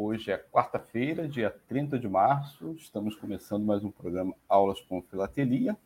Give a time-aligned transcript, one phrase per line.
[0.00, 2.72] Hoje é quarta-feira, dia 30 de março.
[2.78, 5.76] Estamos começando mais um programa Aulas com Filatelia,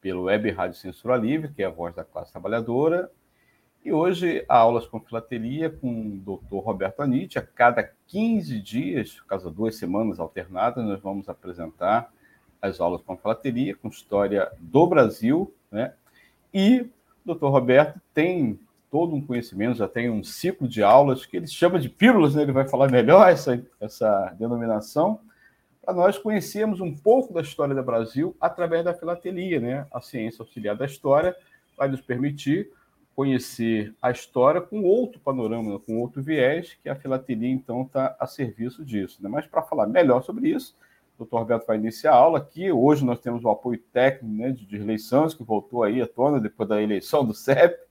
[0.00, 3.10] pelo Web Rádio Censura Livre, que é a voz da classe trabalhadora.
[3.84, 6.64] E hoje, Aulas com Filatelia com o Dr.
[6.64, 7.36] Roberto Anitti.
[7.36, 12.12] A cada 15 dias, caso duas semanas alternadas, nós vamos apresentar
[12.62, 15.94] as aulas com Filatelia, com história do Brasil, né?
[16.54, 16.88] E
[17.26, 17.46] o Dr.
[17.46, 21.88] Roberto tem todo um conhecimento, já tem um ciclo de aulas que ele chama de
[21.88, 22.42] pílulas, né?
[22.42, 25.20] ele vai falar melhor essa, essa denominação,
[25.82, 29.60] para nós conhecermos um pouco da história do Brasil através da filatelia.
[29.60, 29.86] Né?
[29.92, 31.34] A ciência auxiliar da história
[31.76, 32.70] vai nos permitir
[33.14, 38.26] conhecer a história com outro panorama, com outro viés, que a filatelia, então, está a
[38.26, 39.22] serviço disso.
[39.22, 39.28] Né?
[39.28, 40.76] Mas para falar melhor sobre isso,
[41.16, 42.70] o doutor Roberto vai iniciar a aula aqui.
[42.70, 46.40] Hoje nós temos o apoio técnico né, de, de eleições, que voltou aí à tona
[46.40, 47.87] depois da eleição do CEP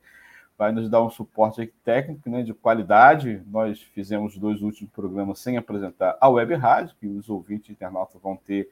[0.58, 3.44] vai nos dar um suporte técnico né, de qualidade.
[3.48, 8.36] Nós fizemos dois últimos programas sem apresentar a Web Rádio, que os ouvintes internautas vão
[8.36, 8.70] ter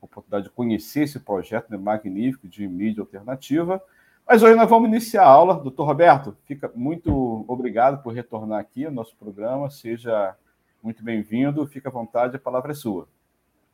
[0.00, 3.82] a oportunidade de conhecer esse projeto né, magnífico de mídia alternativa.
[4.26, 5.60] Mas hoje nós vamos iniciar a aula.
[5.60, 9.68] Doutor Roberto, fica muito obrigado por retornar aqui ao nosso programa.
[9.68, 10.34] Seja
[10.82, 11.66] muito bem-vindo.
[11.66, 13.06] Fica à vontade, a palavra é sua.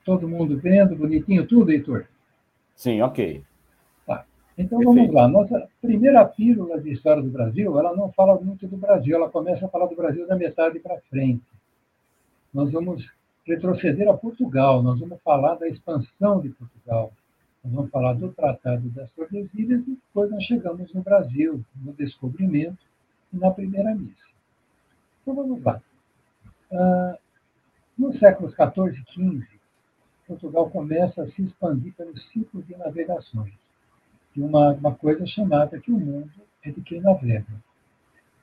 [0.06, 2.06] Todo mundo vendo, bonitinho tudo, Heitor?
[2.76, 3.44] Sim, ok.
[4.06, 4.26] Tá.
[4.58, 5.00] Então Perfeito.
[5.02, 5.28] vamos lá.
[5.28, 9.66] Nossa primeira pílula de história do Brasil, ela não fala muito do Brasil, ela começa
[9.66, 11.44] a falar do Brasil da metade para frente.
[12.54, 13.06] Nós vamos
[13.46, 17.12] retroceder a Portugal, nós vamos falar da expansão de Portugal,
[17.64, 22.78] nós vamos falar do Tratado das Tordesilhas e depois nós chegamos no Brasil, no descobrimento
[23.34, 24.30] e na primeira missa.
[25.30, 25.80] Então vamos lá.
[27.96, 29.48] Nos séculos XIV e XV,
[30.26, 33.54] Portugal começa a se expandir pelos ciclos de navegações,
[34.36, 36.32] de uma, uma coisa chamada que o mundo
[36.64, 37.46] é de quem navega.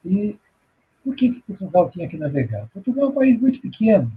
[0.05, 0.38] E
[1.02, 2.69] por que, que Portugal tinha que navegar?
[2.69, 4.12] Portugal é um país muito pequeno,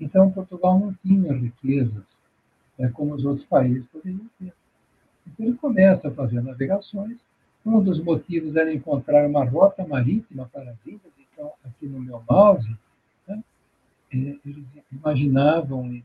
[0.00, 2.02] então Portugal não tinha riquezas
[2.80, 4.52] é, como os outros países poderiam ter.
[5.24, 7.16] Então ele começa a fazer navegações.
[7.64, 11.00] Um dos motivos era encontrar uma rota marítima para a vida
[11.34, 12.76] então, aqui no meu mouse,
[13.26, 13.42] né,
[14.12, 16.02] é, eles imaginavam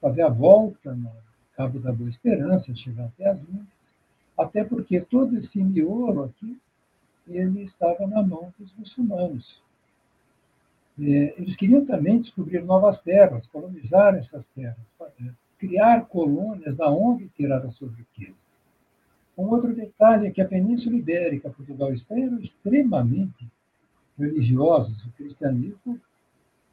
[0.00, 1.10] fazer a volta no
[1.54, 3.66] Cabo da Boa Esperança, chegar até as Índias,
[4.36, 6.58] até porque todo esse miolo aqui,
[7.28, 9.62] ele estava na mão dos muçulmanos.
[10.98, 14.76] É, eles queriam também descobrir novas terras, colonizar essas terras,
[15.58, 18.36] criar colônias da onde tirar a sua riqueza.
[19.42, 23.44] Um outro detalhe é que a Península Ibérica, Portugal e Espanha eram extremamente
[24.16, 26.00] religiosos, o cristianismo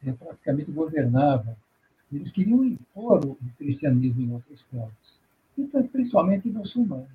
[0.06, 1.56] é, praticamente governava.
[2.12, 5.18] Eles queriam impor o cristianismo em outros povos,
[5.58, 7.08] então, principalmente muçulmanos.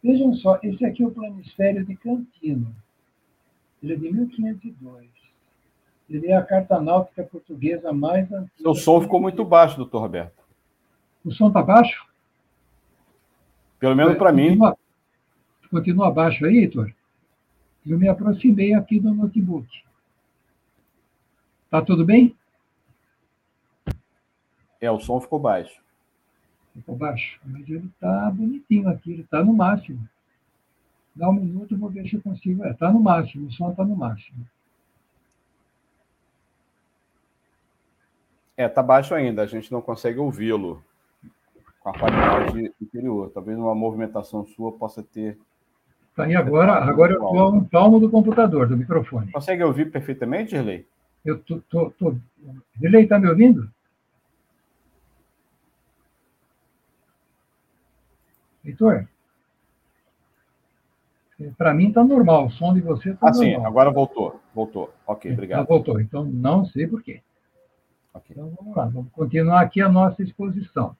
[0.00, 2.72] Vejam só, esse aqui é o planisfério de Cantino.
[3.82, 5.08] Ele é de 1502.
[6.08, 8.70] Ele é a carta náutica portuguesa mais antiga.
[8.70, 10.44] O som ficou muito baixo, doutor Roberto.
[11.24, 12.09] O som está baixo?
[13.80, 14.58] Pelo menos para mim.
[15.70, 16.92] Continua baixo aí, Heitor?
[17.86, 19.66] Eu me aproximei aqui do notebook.
[21.70, 22.36] Tá tudo bem?
[24.80, 25.80] É, o som ficou baixo.
[26.74, 27.40] Ficou baixo.
[27.44, 30.06] Mas ele está bonitinho aqui, ele está no máximo.
[31.14, 32.64] Dá um minuto, vou ver se eu consigo.
[32.66, 34.46] Está é, no máximo, o som está no máximo.
[38.56, 40.84] É, está baixo ainda, a gente não consegue ouvi-lo
[41.80, 43.30] com a qualidade inferior.
[43.30, 45.38] Talvez uma movimentação sua possa ter.
[46.14, 49.32] Tá, e agora, agora eu estou a um palmo do computador, do microfone.
[49.32, 50.86] Consegue ouvir perfeitamente, Gerlei?
[51.24, 52.14] Eu tô, tô, tô...
[52.80, 53.70] Gerlei, está me ouvindo?
[58.64, 59.08] Heitor?
[61.56, 63.52] Para mim está normal, o som de você está ah, normal.
[63.52, 64.38] Ah, sim, agora voltou.
[64.54, 64.92] Voltou.
[65.06, 65.66] Ok, obrigado.
[65.66, 67.22] voltou, então não sei por quê.
[68.12, 68.36] Okay.
[68.36, 70.94] Então vamos lá, vamos continuar aqui a nossa exposição.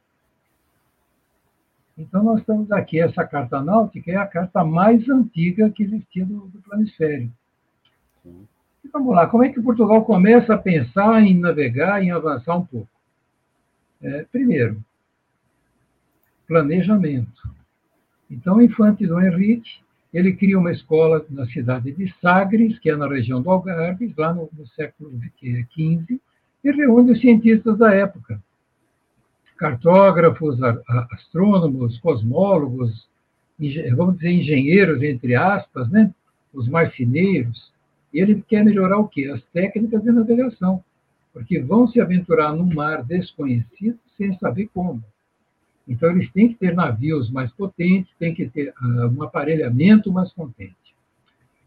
[2.00, 6.47] Então nós estamos aqui, essa carta náutica é a carta mais antiga que existia do,
[6.47, 7.31] do planisfério.
[8.25, 12.64] E vamos lá, como é que Portugal começa a pensar em navegar, em avançar um
[12.64, 12.88] pouco?
[14.02, 14.82] É, primeiro,
[16.49, 17.50] planejamento.
[18.31, 19.70] Então, o infante Dom Henrique,
[20.12, 24.32] ele cria uma escola na cidade de Sagres, que é na região do Algarve, lá
[24.32, 26.19] no, no século XV,
[26.64, 28.43] e reúne os cientistas da época,
[29.61, 30.59] cartógrafos,
[31.12, 33.07] astrônomos, cosmólogos,
[33.95, 36.15] vamos dizer engenheiros, entre aspas, né?
[36.51, 37.71] os marceneiros,
[38.12, 39.27] ele quer melhorar o quê?
[39.27, 40.83] As técnicas de navegação,
[41.31, 45.05] porque vão se aventurar num mar desconhecido sem saber como.
[45.87, 50.33] Então, eles têm que ter navios mais potentes, têm que ter uh, um aparelhamento mais
[50.33, 50.75] potente.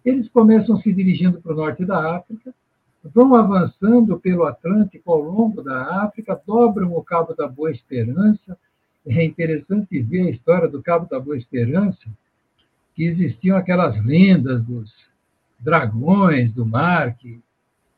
[0.03, 2.53] Eles começam se dirigindo para o norte da África,
[3.03, 8.57] vão avançando pelo Atlântico ao longo da África, dobram o Cabo da Boa Esperança.
[9.05, 12.09] É interessante ver a história do Cabo da Boa Esperança,
[12.95, 14.93] que existiam aquelas lendas dos
[15.59, 17.41] dragões do mar que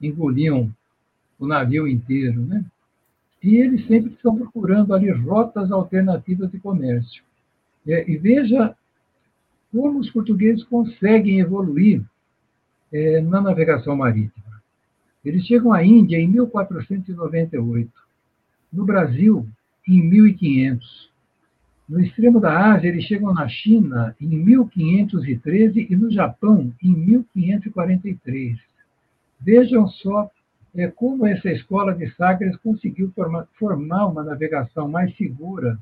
[0.01, 0.73] engoliam
[1.37, 2.63] o navio inteiro, né?
[3.43, 7.23] E eles sempre estão procurando ali rotas alternativas de comércio.
[7.85, 8.75] E veja
[9.71, 12.01] como os portugueses conseguem evoluir
[12.91, 14.54] é, na navegação marítima.
[15.25, 17.91] Eles chegam à Índia em 1498,
[18.71, 19.47] no Brasil
[19.87, 21.11] em 1500.
[21.89, 28.59] No extremo da Ásia, eles chegam na China em 1513 e no Japão em 1543.
[29.39, 30.29] Vejam só
[30.75, 35.79] é, como essa escola de Sagres conseguiu formar, formar uma navegação mais segura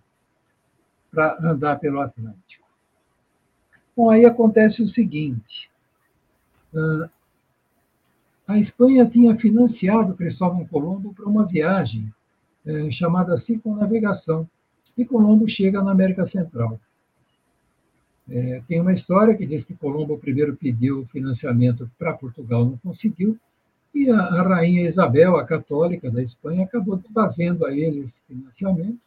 [1.12, 2.64] para andar pelo Atlântico.
[3.96, 5.70] Bom, aí acontece o seguinte:
[8.48, 12.14] a Espanha tinha financiado Cristóvão Colombo para uma viagem
[12.66, 14.48] é, chamada circunnavegação,
[14.98, 16.80] e Colombo chega na América Central.
[18.30, 23.38] É, tem uma história que diz que Colombo primeiro pediu financiamento para Portugal, não conseguiu,
[23.94, 29.00] e a, a, rainha Isabel, a católica da Espanha, acabou fazendo a ele esse financiamento.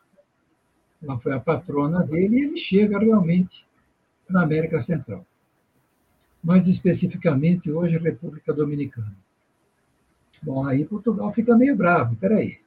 [1.03, 3.67] Ela foi a patrona dele e ele chega realmente
[4.29, 5.27] na América Central.
[6.43, 9.13] Mais especificamente, hoje, República Dominicana.
[10.43, 12.17] Bom, aí Portugal fica meio bravo.
[12.17, 12.59] Peraí.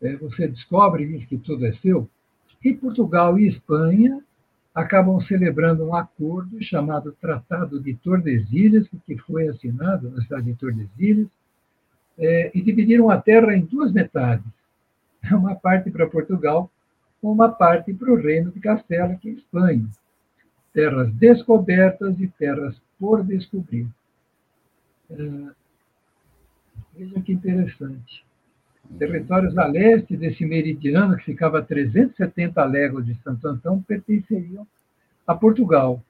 [0.00, 2.08] É, você descobre que tudo é seu.
[2.64, 4.22] E Portugal e Espanha
[4.74, 11.28] acabam celebrando um acordo chamado Tratado de Tordesilhas, que foi assinado na cidade de Tordesilhas,
[12.18, 14.46] é, e dividiram a terra em duas metades.
[15.30, 16.70] Uma parte para Portugal,
[17.22, 19.86] uma parte para o Reino de Castela, que é Espanha.
[20.72, 23.86] Terras descobertas e terras por descobrir.
[26.96, 28.24] Veja que interessante.
[28.98, 34.66] Territórios a leste desse meridiano, que ficava a 370 léguas de Santo Antão, pertenceriam
[35.26, 36.02] a Portugal.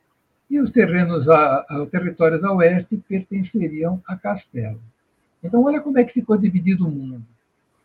[0.51, 4.81] E os terrenos, a, a, territórios a oeste pertenceriam a Castelo.
[5.43, 7.25] Então, olha como é que ficou dividido o mundo.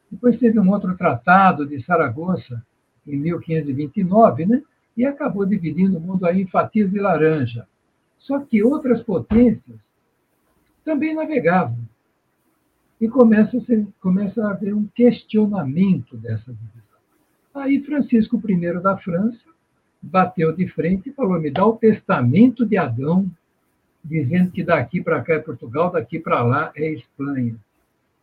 [0.10, 2.64] Depois teve um outro tratado de Saragoça,
[3.06, 4.64] em 1529, né?
[4.96, 7.68] e acabou dividindo o mundo aí em fatias de laranja.
[8.18, 9.78] Só que outras potências
[10.84, 11.78] também navegavam
[13.00, 16.98] e começa a, ser, começa a haver um questionamento dessa divisão.
[17.54, 19.40] Aí Francisco I da França
[20.02, 23.30] bateu de frente e falou: me dá o testamento de Adão,
[24.04, 27.56] dizendo que daqui para cá é Portugal, daqui para lá é Espanha.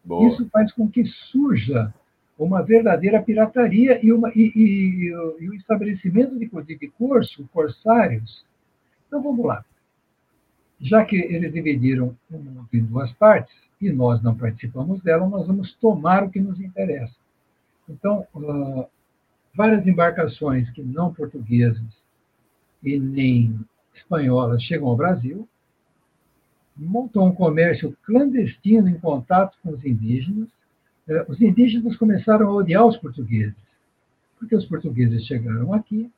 [0.04, 0.28] Boa.
[0.28, 1.93] Isso faz com que surja
[2.38, 5.09] uma verdadeira pirataria e, uma, e, e,
[5.40, 8.45] e o estabelecimento de, de curso, corsários.
[9.07, 9.64] Então vamos lá.
[10.81, 13.54] Já que eles dividiram o mundo em duas partes,
[13.85, 17.14] e nós não participamos dela, nós vamos tomar o que nos interessa.
[17.88, 18.87] Então, uh,
[19.55, 21.85] várias embarcações que não portuguesas
[22.83, 23.59] e nem
[23.95, 25.49] espanholas chegam ao Brasil,
[26.76, 30.49] montam um comércio clandestino em contato com os indígenas,
[31.07, 33.55] é, os indígenas começaram a odiar os portugueses,
[34.38, 36.11] porque os portugueses chegaram aqui,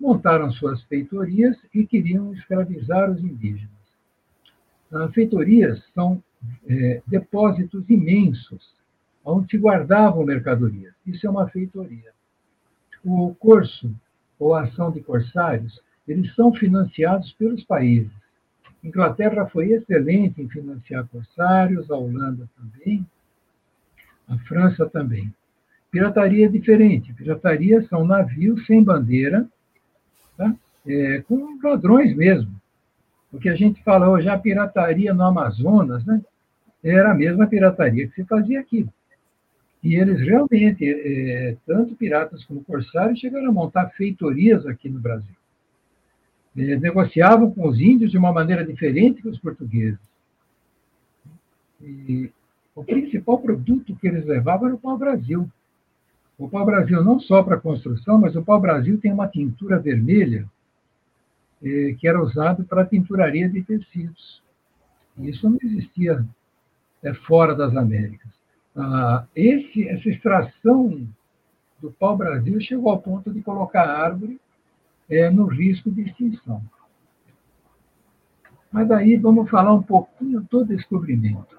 [0.00, 3.70] montaram suas feitorias e queriam escravizar os indígenas.
[4.90, 6.22] As feitorias são
[6.68, 8.74] é, depósitos imensos,
[9.24, 10.94] onde guardavam mercadorias.
[11.06, 12.12] Isso é uma feitoria.
[13.04, 13.90] O curso,
[14.38, 18.10] ou a ação de corsários, eles são financiados pelos países.
[18.82, 23.06] Inglaterra foi excelente em financiar corsários, a Holanda também,
[24.26, 25.32] a França também.
[25.90, 27.12] Pirataria é diferente.
[27.12, 29.46] Pirataria são navios sem bandeira,
[30.36, 30.54] tá?
[30.86, 32.59] é, com ladrões mesmo.
[33.32, 36.20] O que a gente fala hoje, a pirataria no Amazonas, né?
[36.82, 38.88] era a mesma pirataria que se fazia aqui.
[39.82, 45.34] E eles realmente, é, tanto piratas como corsários, chegaram a montar feitorias aqui no Brasil.
[46.56, 50.00] Eles negociavam com os índios de uma maneira diferente que os portugueses.
[51.80, 52.30] E
[52.74, 55.48] o principal produto que eles levavam era o pau-brasil.
[56.38, 60.46] O pau-brasil não só para construção, mas o pau-brasil tem uma tintura vermelha
[61.62, 64.42] eh, que era usado para tinturaria de tecidos.
[65.18, 66.24] Isso não existia
[67.02, 68.30] é, fora das Américas.
[68.76, 71.06] Ah, esse, essa extração
[71.80, 74.40] do pau-brasil chegou ao ponto de colocar a árvore
[75.08, 76.62] é, no risco de extinção.
[78.70, 81.58] Mas aí vamos falar um pouquinho do descobrimento.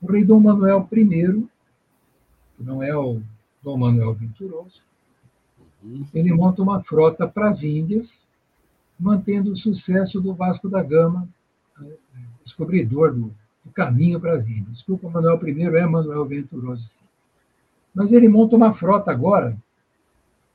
[0.00, 1.48] O rei Dom Manuel I,
[2.56, 3.20] que não é o
[3.62, 4.80] Dom Manuel Venturoso,
[5.82, 6.06] uhum.
[6.14, 8.08] ele monta uma frota para as Índias,
[8.98, 11.28] mantendo o sucesso do Vasco da Gama,
[11.78, 11.92] né,
[12.44, 13.32] descobridor do,
[13.64, 14.76] do caminho para as Índias.
[14.76, 16.88] Desculpa, Manuel I é Manuel Venturoso.
[17.94, 19.56] Mas ele monta uma frota agora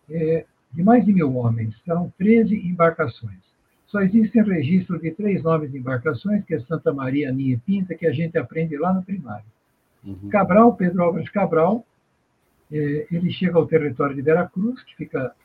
[0.09, 1.75] é, de mais de mil homens.
[1.83, 3.39] Serão 13 embarcações.
[3.87, 7.93] Só existem registro de três nomes de embarcações, que é Santa Maria, Aninha e Pinta,
[7.93, 9.45] que a gente aprende lá no primário.
[10.03, 10.29] Uhum.
[10.29, 11.85] Cabral, Pedro Álvares Cabral,
[12.71, 15.35] é, ele chega ao território de Veracruz, que fica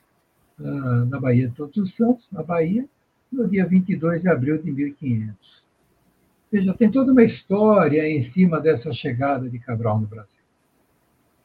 [0.59, 2.87] na Baía de Todos os Santos, na Bahia,
[3.31, 5.37] no dia 22 de abril de 1500.
[5.37, 10.31] Ou seja, tem toda uma história em cima dessa chegada de Cabral no Brasil.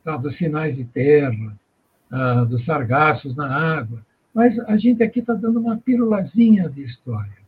[0.03, 1.57] Tá, dos sinais de terra,
[2.09, 4.05] ah, dos sargassos na água.
[4.33, 7.41] Mas a gente aqui está dando uma pirulazinha de história.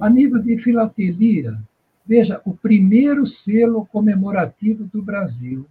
[0.00, 1.58] A nível de filatelia,
[2.06, 5.66] veja, o primeiro selo comemorativo do Brasil.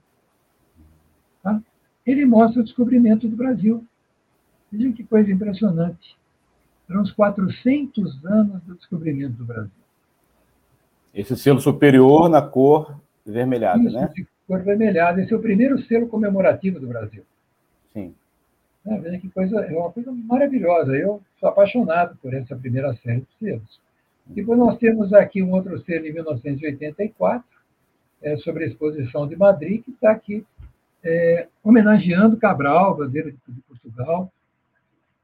[1.43, 1.61] Tá?
[2.05, 3.85] Ele mostra o descobrimento do Brasil.
[4.71, 6.15] Veja que coisa impressionante.
[6.89, 9.71] Eram uns 400 anos do descobrimento do Brasil.
[11.13, 14.09] Esse selo superior na cor vermelhada, Isso, né?
[14.47, 15.21] Cor vermelhada.
[15.21, 17.23] Esse é o primeiro selo comemorativo do Brasil.
[17.93, 18.13] Sim.
[18.85, 20.95] É, que coisa, é uma coisa maravilhosa.
[20.95, 23.79] Eu sou apaixonado por essa primeira série de selos.
[24.25, 27.43] Depois nós temos aqui um outro selo em 1984,
[28.21, 30.45] é, sobre a exposição de Madrid, que está aqui
[31.03, 34.31] é, homenageando Cabral, bandeira de Portugal.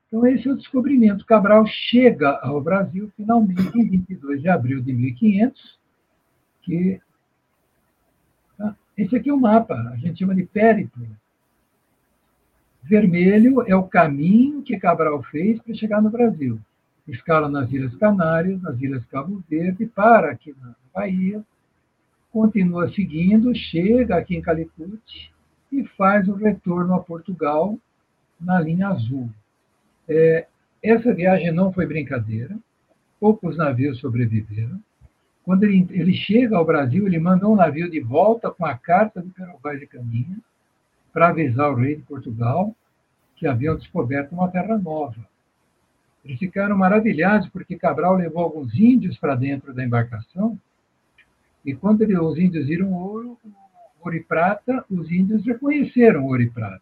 [0.08, 1.26] Então, esse é o descobrimento.
[1.26, 5.80] Cabral chega ao Brasil, finalmente, em 22 de abril de 1500,
[6.62, 7.02] que...
[8.60, 11.08] Ah, esse aqui é o mapa, a gente chama de périplo
[12.88, 16.58] Vermelho é o caminho que Cabral fez para chegar no Brasil.
[17.06, 21.44] Escala nas Ilhas Canárias, nas Ilhas Cabo Verde, para aqui na Bahia,
[22.32, 25.34] continua seguindo, chega aqui em Calicut
[25.70, 27.78] e faz o retorno a Portugal
[28.40, 29.30] na linha azul.
[30.08, 30.48] É,
[30.82, 32.58] essa viagem não foi brincadeira,
[33.20, 34.80] poucos navios sobreviveram.
[35.44, 39.22] Quando ele, ele chega ao Brasil, ele manda um navio de volta com a carta
[39.22, 40.38] do Pero Vaz de Caminha,
[41.14, 42.76] para avisar o rei de Portugal
[43.36, 45.28] que haviam descoberto uma terra nova.
[46.24, 50.60] Eles ficaram maravilhados porque Cabral levou alguns índios para dentro da embarcação
[51.66, 53.38] e quando os índios viram ouro,
[54.02, 56.82] ouro e prata, os índios reconheceram ouro e prata.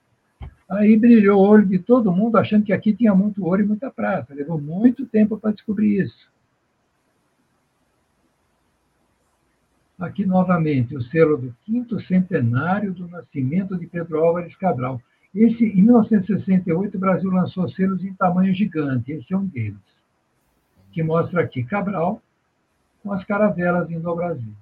[0.69, 3.91] Aí brilhou o olho de todo mundo, achando que aqui tinha muito ouro e muita
[3.91, 4.33] prata.
[4.33, 6.27] Levou muito tempo para descobrir isso.
[9.99, 15.01] Aqui novamente o selo do quinto centenário do nascimento de Pedro Álvares Cabral.
[15.33, 19.77] Esse, em 1968, o Brasil lançou selos em tamanho gigante, esse é um deles,
[20.91, 22.21] que mostra aqui Cabral
[23.03, 24.53] com as caravelas indo ao Brasil.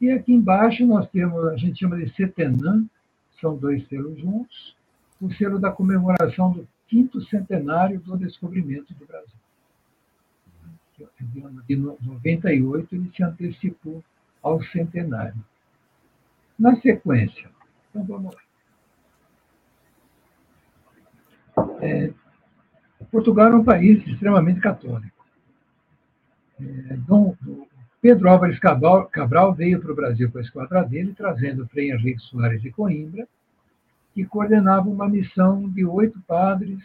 [0.00, 2.84] E aqui embaixo nós temos, a gente chama de Setenã,
[3.40, 4.73] são dois selos juntos,
[5.24, 9.34] o selo da comemoração do quinto centenário do descobrimento do Brasil
[11.66, 14.02] de 98, ele se antecipou
[14.42, 15.44] ao centenário.
[16.58, 17.50] Na sequência,
[17.90, 18.40] então vamos lá.
[21.80, 22.12] É,
[23.10, 25.24] Portugal é um país extremamente católico.
[26.60, 27.36] É, Dom,
[28.00, 32.20] Pedro Álvares Cabral, Cabral veio para o Brasil com a esquadra dele, trazendo Frei Henrique
[32.22, 33.26] Soares de Coimbra,
[34.14, 36.78] que coordenava uma missão de oito padres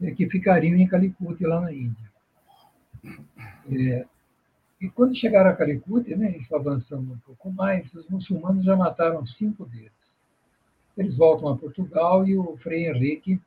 [0.00, 2.12] é, que ficariam em Calicut, lá na Índia.
[3.70, 4.06] É,
[4.80, 9.26] e quando chegaram a Calicut, né, isso avançando um pouco mais, os muçulmanos já mataram
[9.26, 9.92] cinco deles.
[10.96, 13.40] Eles voltam a Portugal e o Frei Henrique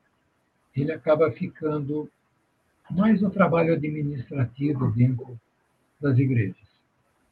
[0.76, 2.08] ele acaba ficando
[2.90, 5.38] mais no trabalho administrativo dentro
[6.00, 6.56] das igrejas.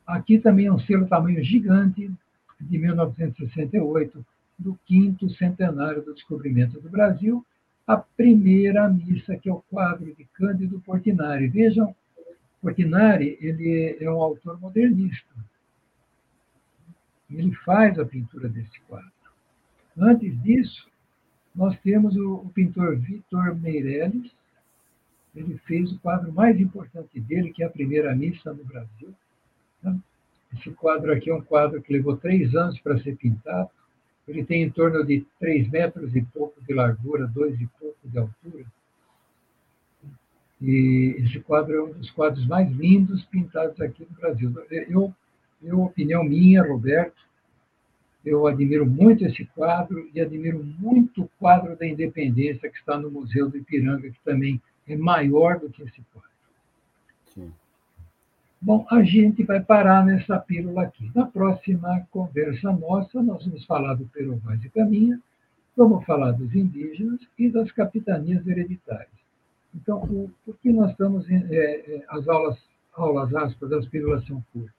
[0.07, 2.11] Aqui também é um selo tamanho gigante,
[2.61, 4.25] de 1968,
[4.59, 7.45] do quinto centenário do descobrimento do Brasil,
[7.87, 11.47] a primeira missa, que é o quadro de Cândido Portinari.
[11.47, 11.95] Vejam,
[12.61, 15.35] Portinari ele é um autor modernista.
[17.31, 19.11] Ele faz a pintura desse quadro.
[19.97, 20.89] Antes disso,
[21.55, 24.31] nós temos o, o pintor Vitor Meirelles.
[25.35, 29.15] Ele fez o quadro mais importante dele, que é a primeira missa no Brasil.
[29.83, 29.99] Né?
[30.55, 33.71] Esse quadro aqui é um quadro que levou três anos para ser pintado.
[34.27, 38.19] Ele tem em torno de três metros e pouco de largura, dois e pouco de
[38.19, 38.65] altura.
[40.61, 44.53] E esse quadro é um dos quadros mais lindos pintados aqui no Brasil.
[44.89, 45.15] Eu,
[45.63, 47.27] eu opinião minha, Roberto,
[48.25, 53.11] eu admiro muito esse quadro e admiro muito o quadro da Independência que está no
[53.11, 56.36] Museu do Ipiranga, que também é maior do que esse quadro.
[58.61, 61.11] Bom, a gente vai parar nessa pílula aqui.
[61.15, 65.21] Na próxima conversa nossa, nós vamos falar do Peru Vaz e Caminha,
[65.77, 69.09] vamos falar dos indígenas e das capitanias hereditárias.
[69.75, 71.29] Então, o, por que nós estamos.
[71.31, 72.59] É, é, as aulas,
[72.95, 74.75] aulas aspas, as pílulas são curtas?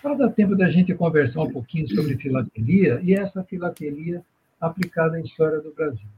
[0.00, 4.22] Para dar tempo da gente conversar um pouquinho sobre filatelia e essa filatelia
[4.60, 6.08] aplicada à história do Brasil.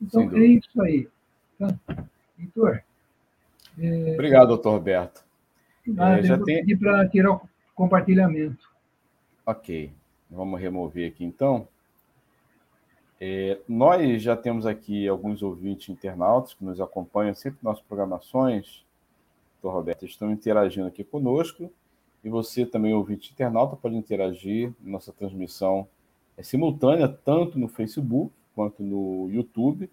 [0.00, 1.08] Então, é isso aí.
[1.58, 1.74] Tá?
[2.38, 2.82] Heitor?
[3.78, 4.14] É...
[4.14, 5.29] Obrigado, doutor Roberto.
[5.98, 6.64] Ah, é, já tem...
[6.78, 7.40] para tirar o
[7.74, 8.70] compartilhamento.
[9.44, 9.92] Ok.
[10.30, 11.66] Vamos remover aqui então.
[13.20, 18.84] É, nós já temos aqui alguns ouvintes internautas que nos acompanham sempre nas programações.
[19.60, 21.70] Doutor Roberto, estão interagindo aqui conosco.
[22.22, 24.72] E você também, ouvinte internauta, pode interagir.
[24.82, 25.88] Nossa transmissão
[26.36, 29.90] é simultânea, tanto no Facebook quanto no YouTube,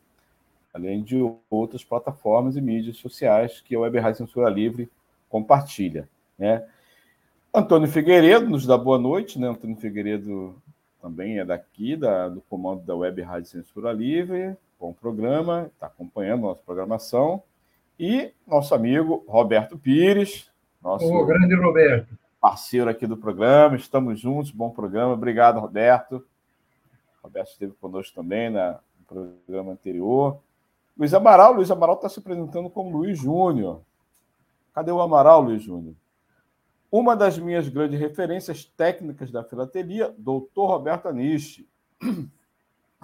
[0.73, 1.17] além de
[1.50, 4.89] outras plataformas e mídias sociais que a Web Rádio Censura Livre
[5.30, 6.08] compartilha.
[6.38, 6.66] Né?
[7.54, 9.48] Antônio Figueiredo nos dá boa noite, né?
[9.48, 10.56] Antônio Figueiredo
[11.02, 14.56] também é daqui, da, do comando da Web Rádio Censura Livre.
[14.80, 17.42] Bom programa, está acompanhando a nossa programação.
[18.00, 20.52] E nosso amigo Roberto Pires,
[20.84, 22.16] nosso grande Roberto.
[22.40, 23.76] parceiro aqui do programa.
[23.76, 25.13] Estamos juntos, bom programa.
[25.13, 26.24] Obrigado, Roberto.
[27.24, 30.38] Roberto esteve conosco também na, no programa anterior.
[30.96, 33.82] Luiz Amaral, Luiz Amaral está se apresentando como Luiz Júnior.
[34.78, 35.96] Cadê o Amaral, Luiz Júnior?
[36.92, 41.68] Uma das minhas grandes referências técnicas da filatelia, doutor Roberto Anishi.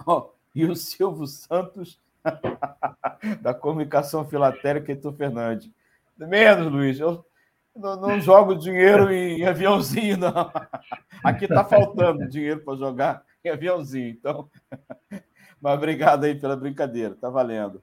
[0.06, 2.00] oh, e o Silvio Santos,
[3.42, 5.68] da comunicação filatélica, Heitor Fernandes.
[6.16, 7.00] Menos, Luiz.
[7.00, 7.26] Eu
[7.74, 10.52] não, não jogo dinheiro em aviãozinho, não.
[11.24, 14.10] Aqui está faltando dinheiro para jogar em aviãozinho.
[14.10, 14.48] Então,
[15.60, 17.82] mas obrigado aí pela brincadeira, tá valendo.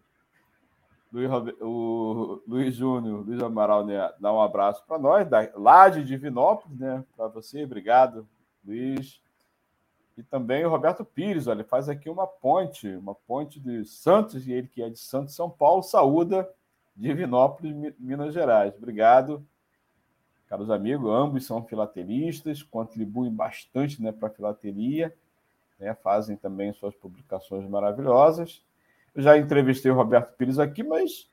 [1.11, 6.05] Luiz, o Luiz Júnior, Luiz Amaral, né, dá um abraço para nós, da, lá de
[6.05, 8.25] Divinópolis, né, para você, obrigado,
[8.65, 9.21] Luiz.
[10.17, 14.53] E também o Roberto Pires, olha, faz aqui uma ponte, uma ponte de Santos, e
[14.53, 16.49] ele que é de Santos, São Paulo, saúda
[16.95, 18.73] Divinópolis, Minas Gerais.
[18.77, 19.45] Obrigado,
[20.47, 25.13] caros amigos, ambos são filatelistas, contribuem bastante né, para a filatelia,
[25.79, 28.63] né, fazem também suas publicações maravilhosas.
[29.15, 31.29] Eu já entrevistei o Roberto Pires aqui, mas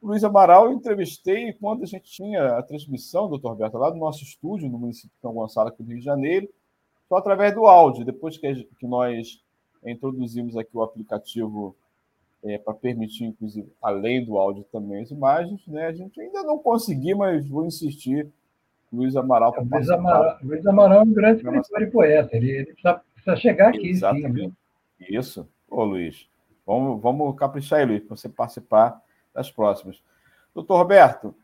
[0.00, 3.98] o Luiz Amaral eu entrevistei quando a gente tinha a transmissão, doutor Roberto, lá do
[3.98, 6.48] nosso estúdio, no município de São Gonçalo, aqui do Rio de Janeiro,
[7.08, 8.04] só através do áudio.
[8.04, 9.42] Depois que, que nós
[9.84, 11.76] introduzimos aqui o aplicativo
[12.42, 15.86] é, para permitir, inclusive, além do áudio também as imagens, né?
[15.86, 18.26] A gente ainda não conseguiu, mas vou insistir.
[18.92, 19.54] Luiz Amaral.
[19.56, 22.36] É, Luiz Amaral, Luiz Amaral é um grande escritor e poeta.
[22.36, 23.88] Ele, ele precisa, precisa, chegar aqui.
[23.88, 24.52] Exatamente.
[24.98, 25.48] Sim, Isso.
[25.70, 26.29] Ô, Luiz.
[26.70, 29.02] Vamos, vamos caprichar Luiz, para você participar
[29.34, 30.00] das próximas.
[30.54, 31.34] Doutor Roberto,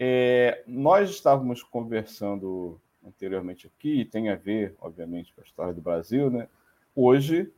[0.00, 6.30] é, nós estávamos conversando anteriormente aqui, tem a ver, obviamente, com a história do Brasil,
[6.30, 6.48] né?
[6.96, 7.52] Hoje,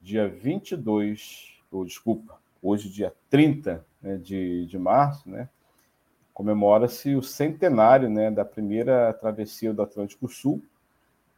[0.00, 5.50] dia 22, ou desculpa, hoje, dia 30 né, de, de março, né?
[6.32, 10.64] Comemora-se o centenário né, da primeira travessia do Atlântico Sul,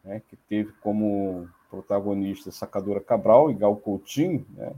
[0.05, 4.73] né, que teve como protagonista Sacadura Cabral e Gal Coutinho, né?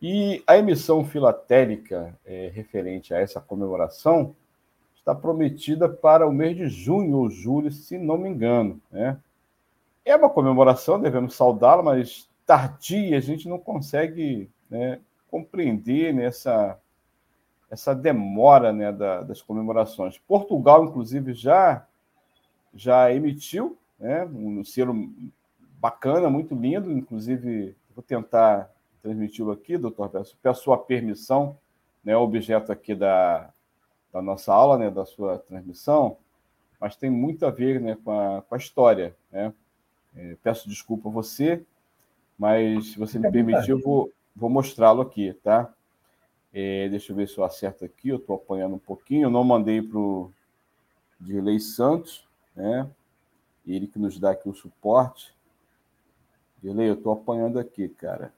[0.00, 4.34] E a emissão filatélica é, referente a essa comemoração
[4.94, 8.80] está prometida para o mês de junho ou julho, se não me engano.
[8.90, 9.18] Né?
[10.04, 16.78] É uma comemoração, devemos saudá-la, mas tardia, a gente não consegue né, compreender nessa
[17.70, 20.18] essa demora né, da, das comemorações.
[20.18, 21.84] Portugal, inclusive, já,
[22.72, 24.94] já emitiu né, um selo
[25.80, 28.70] bacana, muito lindo, inclusive vou tentar
[29.06, 31.56] transmiti-lo aqui, doutor Peço, peço sua permissão,
[32.02, 33.52] né, objeto aqui da,
[34.12, 36.16] da nossa aula, né, da sua transmissão,
[36.80, 39.16] mas tem muito a ver né, com, a, com a história.
[39.30, 39.52] Né?
[40.16, 41.64] É, peço desculpa a você,
[42.36, 45.72] mas se você me permitir, eu vou, vou mostrá-lo aqui, tá?
[46.52, 49.26] É, deixa eu ver se eu acerto aqui, eu estou apanhando um pouquinho.
[49.26, 50.30] Eu não mandei para o
[51.20, 52.90] Dirley Santos, né?
[53.66, 55.34] Ele que nos dá aqui o suporte.
[56.62, 58.32] Dirley, eu estou apanhando aqui, cara.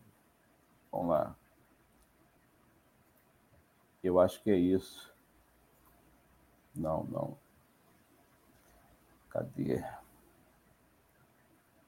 [0.90, 1.36] Vamos lá.
[4.02, 5.12] Eu acho que é isso.
[6.74, 7.36] Não, não.
[9.30, 9.84] Cadê?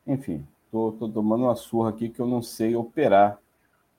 [0.07, 3.39] Enfim, estou tomando uma surra aqui que eu não sei operar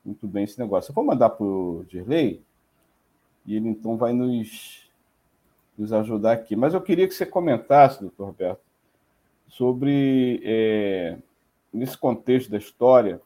[0.04, 0.92] muito bem esse negócio.
[0.92, 2.44] Eu vou mandar para o Dirley
[3.46, 4.90] e ele então vai nos,
[5.78, 6.56] nos ajudar aqui.
[6.56, 8.62] Mas eu queria que você comentasse, doutor Roberto,
[9.48, 11.18] sobre, é,
[11.74, 13.22] nesse contexto da história,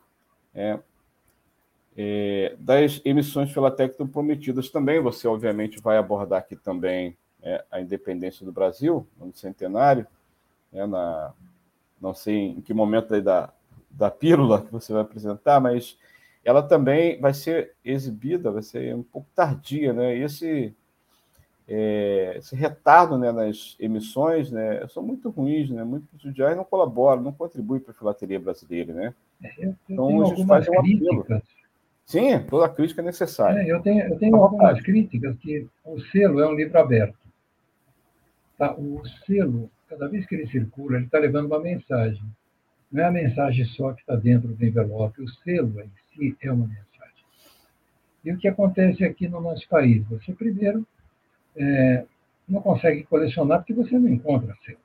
[0.54, 0.80] é,
[1.98, 5.00] é, das emissões filatécnicas prometidas também.
[5.00, 10.06] Você, obviamente, vai abordar aqui também é, a independência do Brasil, no centenário,
[10.72, 11.34] né, na,
[12.02, 13.54] não sei em que momento da,
[13.90, 15.98] da pílula que você vai apresentar, mas
[16.44, 20.16] ela também vai ser exibida, vai ser um pouco tardia, né?
[20.16, 20.76] E esse,
[21.68, 25.84] é, esse retardo né, nas emissões né, são muito ruins, né?
[25.84, 29.14] Muito prejudiciais, não colaboram, não contribuem para a filateria brasileira, né?
[29.44, 31.26] É, eu, eu então, a gente faz um apelo.
[32.06, 33.62] Sim, toda crítica é necessária.
[33.62, 37.18] É, eu tenho, eu tenho algumas críticas que o selo é um livro aberto.
[38.58, 38.74] Tá?
[38.76, 42.24] O selo, cada vez que ele circula, ele está levando uma mensagem.
[42.92, 46.52] Não é a mensagem só que está dentro do envelope, o selo em si é
[46.52, 46.86] uma mensagem.
[48.24, 50.06] E o que acontece aqui no nosso país?
[50.08, 50.86] Você, primeiro,
[51.58, 52.06] é,
[52.48, 54.80] não consegue colecionar porque você não encontra selos.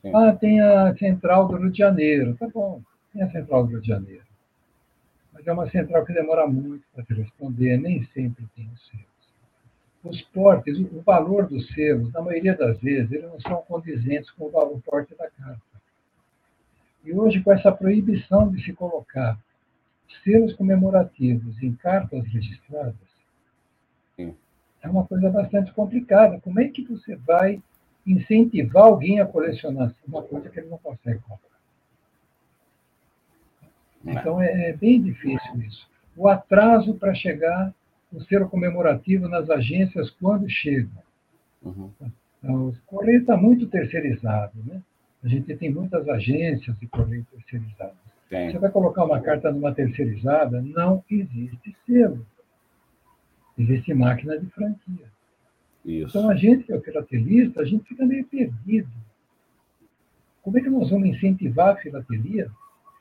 [0.00, 0.12] Sim.
[0.14, 2.36] Ah, tem a Central do Rio de Janeiro.
[2.36, 2.80] Tá bom,
[3.12, 4.29] tem a Central do Rio de Janeiro.
[5.40, 9.06] Mas é uma central que demora muito para te responder, nem sempre tem os selos.
[10.04, 14.44] Os portes, o valor dos selos, na maioria das vezes, eles não são condizentes com
[14.44, 15.62] o valor porte da carta.
[17.02, 19.38] E hoje, com essa proibição de se colocar
[20.22, 22.94] selos comemorativos em cartas registradas,
[24.16, 24.36] Sim.
[24.82, 26.38] é uma coisa bastante complicada.
[26.40, 27.62] Como é que você vai
[28.06, 31.59] incentivar alguém a colecionar uma coisa que ele não consegue comprar?
[34.04, 35.88] Então, é, é bem difícil isso.
[36.16, 37.72] O atraso para chegar
[38.12, 40.88] o selo comemorativo nas agências quando chega.
[41.62, 41.90] Uhum.
[42.38, 44.82] Então, o correio está muito terceirizado, né?
[45.22, 47.94] A gente tem muitas agências de correio terceirizadas.
[48.30, 52.24] Você vai colocar uma carta numa terceirizada, não existe selo.
[53.58, 55.06] Existe máquina de franquia.
[55.84, 56.16] Isso.
[56.16, 58.88] Então, a gente que é o filatelista, a gente fica meio perdido.
[60.42, 62.50] Como é que nós vamos incentivar a filatelia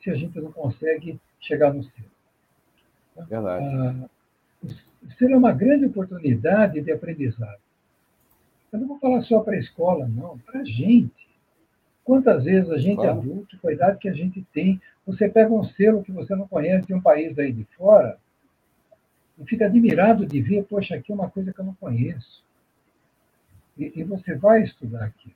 [0.01, 3.27] se a gente não consegue chegar no selo?
[3.27, 3.65] Verdade.
[3.65, 4.09] Ah,
[4.63, 7.59] o selo é uma grande oportunidade de aprendizado.
[8.71, 11.27] Eu não vou falar só para a escola, não, para a gente.
[12.03, 13.19] Quantas vezes a gente claro.
[13.19, 16.47] adulto, com a idade que a gente tem, você pega um selo que você não
[16.47, 18.17] conhece de um país daí de fora
[19.39, 22.43] e fica admirado de ver, poxa, aqui é uma coisa que eu não conheço.
[23.77, 25.33] E, e você vai estudar aqui.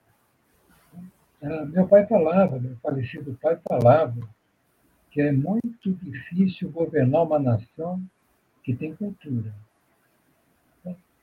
[1.41, 4.15] Ah, meu pai falava, meu falecido pai falava,
[5.13, 8.01] que é muito difícil governar uma nação
[8.63, 9.53] que tem cultura.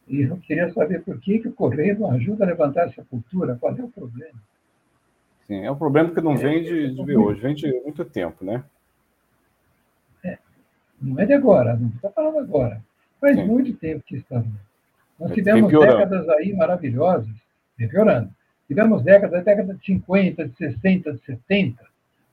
[0.07, 3.57] E eu queria saber por que, que o Correio não ajuda a levantar essa cultura,
[3.61, 4.41] qual é o problema?
[5.47, 8.45] Sim, é um problema que não vem de, de ver hoje, vem de muito tempo,
[8.45, 8.63] né?
[10.25, 10.39] É,
[11.03, 12.81] não é de agora, não está falando agora.
[13.21, 13.45] Faz Sim.
[13.45, 14.43] muito tempo que está
[15.19, 17.35] Nós tivemos décadas aí maravilhosas,
[17.77, 18.31] vem piorando.
[18.69, 21.85] Tivemos décadas, década de 50, de 60, de 70,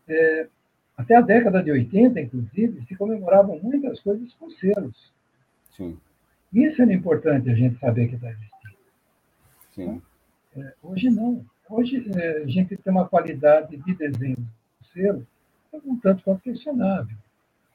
[0.07, 0.47] é,
[0.97, 5.13] até a década de 80, inclusive, se comemoravam muitas coisas com selos.
[5.75, 5.97] Sim.
[6.51, 8.77] Isso era importante a gente saber que está existindo.
[9.75, 10.01] Sim.
[10.57, 11.45] É, hoje não.
[11.69, 15.27] Hoje, é, a gente tem uma qualidade de desenho do selo
[15.85, 17.15] um tanto quanto questionável.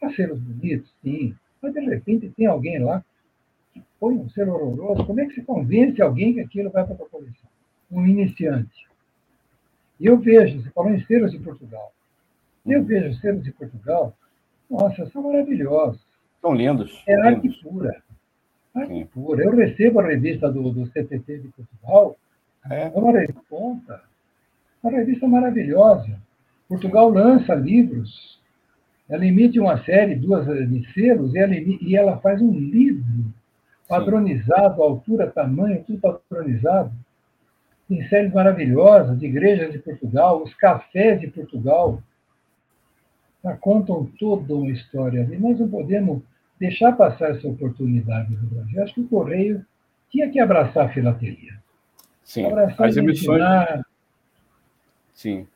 [0.03, 3.05] Há selos bonitos, sim, mas de repente tem alguém lá
[3.73, 5.07] que põe um selo horroroso.
[5.07, 7.49] Como é que se convence alguém que aquilo vai para a coleção?
[7.91, 8.89] Um iniciante.
[10.01, 11.93] E eu vejo, você falou em selos de Portugal.
[12.67, 14.15] Eu vejo selos de Portugal,
[14.71, 16.01] nossa, são maravilhosos.
[16.41, 17.03] São lindos.
[17.07, 18.03] É arte pura.
[19.13, 19.45] pura.
[19.45, 22.17] Eu recebo a revista do, do CTT de Portugal,
[22.71, 23.43] é, é uma revista
[24.83, 26.19] uma revista maravilhosa.
[26.69, 28.41] Portugal lança livros,
[29.09, 33.05] ela emite uma série, duas de selos, e ela, e ela faz um livro
[33.89, 34.83] padronizado, Sim.
[34.83, 36.93] altura, tamanho, tudo padronizado.
[37.89, 42.03] Tem séries maravilhosas de igrejas de Portugal, os cafés de Portugal.
[43.61, 45.37] Contam toda uma história ali.
[45.39, 46.23] Nós não podemos
[46.61, 48.83] deixar passar essa oportunidade no Brasil.
[48.83, 49.65] Acho que o Correio
[50.09, 51.61] tinha que abraçar a filatelia.
[52.23, 53.43] Sim, abraçar as emissões.
[55.13, 55.47] Sim.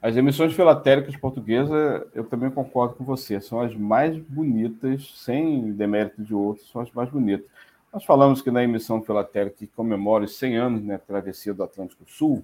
[0.00, 6.22] As emissões filatélicas portuguesas, eu também concordo com você, são as mais bonitas, sem demérito
[6.22, 7.46] de outros, são as mais bonitas.
[7.92, 12.04] Nós falamos que na emissão filatélica que comemora os 100 anos né, travessia do Atlântico
[12.06, 12.42] Sul,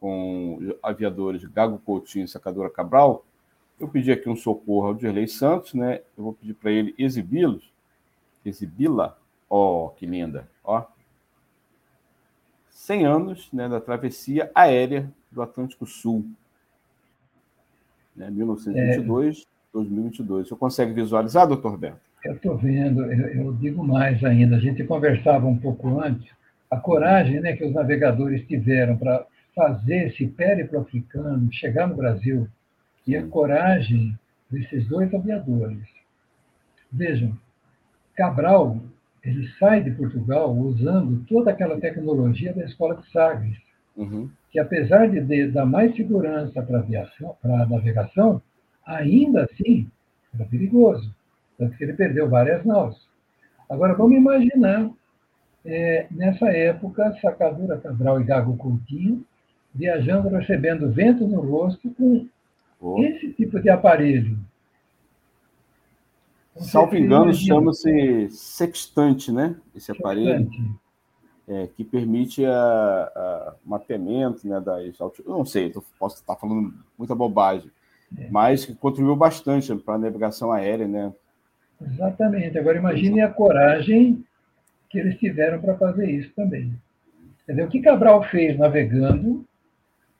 [0.00, 3.26] com aviadores Gago Coutinho e Sacadora Cabral,
[3.80, 6.00] eu pedi aqui um socorro ao Dirley Santos, né?
[6.16, 7.72] Eu vou pedir para ele exibi-los.
[8.44, 9.16] Exibi-la.
[9.48, 10.46] Ó, oh, que linda.
[10.62, 10.84] Ó.
[12.70, 16.26] 100 anos né, da travessia aérea do Atlântico Sul.
[18.14, 19.44] Né, 1922, é...
[19.72, 20.48] 2022.
[20.48, 21.98] Você consegue visualizar, doutor Beto?
[22.24, 24.56] Eu estou vendo, eu, eu, digo mais ainda.
[24.56, 26.30] A gente conversava um pouco antes.
[26.70, 32.46] A coragem né, que os navegadores tiveram para fazer esse périplo africano, chegar no Brasil,
[33.06, 34.18] e a coragem
[34.50, 35.86] desses dois aviadores.
[36.92, 37.36] Vejam,
[38.14, 38.80] Cabral
[39.22, 43.56] ele sai de Portugal usando toda aquela tecnologia da escola de Sagres,
[43.96, 44.30] uhum.
[44.50, 48.40] que apesar de, de dar mais segurança para aviação, para navegação,
[48.86, 49.90] ainda assim
[50.34, 51.14] era perigoso,
[51.58, 53.08] tanto que ele perdeu várias naus.
[53.68, 54.90] Agora vamos imaginar
[55.64, 59.24] é, nessa época Sacadura Cabral e Gago Coutinho
[59.74, 62.26] viajando, recebendo vento no rosto com
[62.80, 63.02] oh.
[63.02, 64.38] esse tipo de aparelho
[66.60, 69.56] Salvo engano, chama-se sextante, né?
[69.74, 70.48] Esse aparelho.
[71.48, 75.32] É, que permite a, a mapeamento né, das altitudes.
[75.32, 77.68] Não sei, posso estar falando muita bobagem,
[78.16, 78.28] é.
[78.30, 81.12] mas que contribuiu bastante para a navegação aérea, né?
[81.80, 82.56] Exatamente.
[82.56, 84.24] Agora imagine a coragem
[84.88, 86.72] que eles tiveram para fazer isso também.
[87.42, 87.66] Entendeu?
[87.66, 89.44] O que Cabral fez navegando,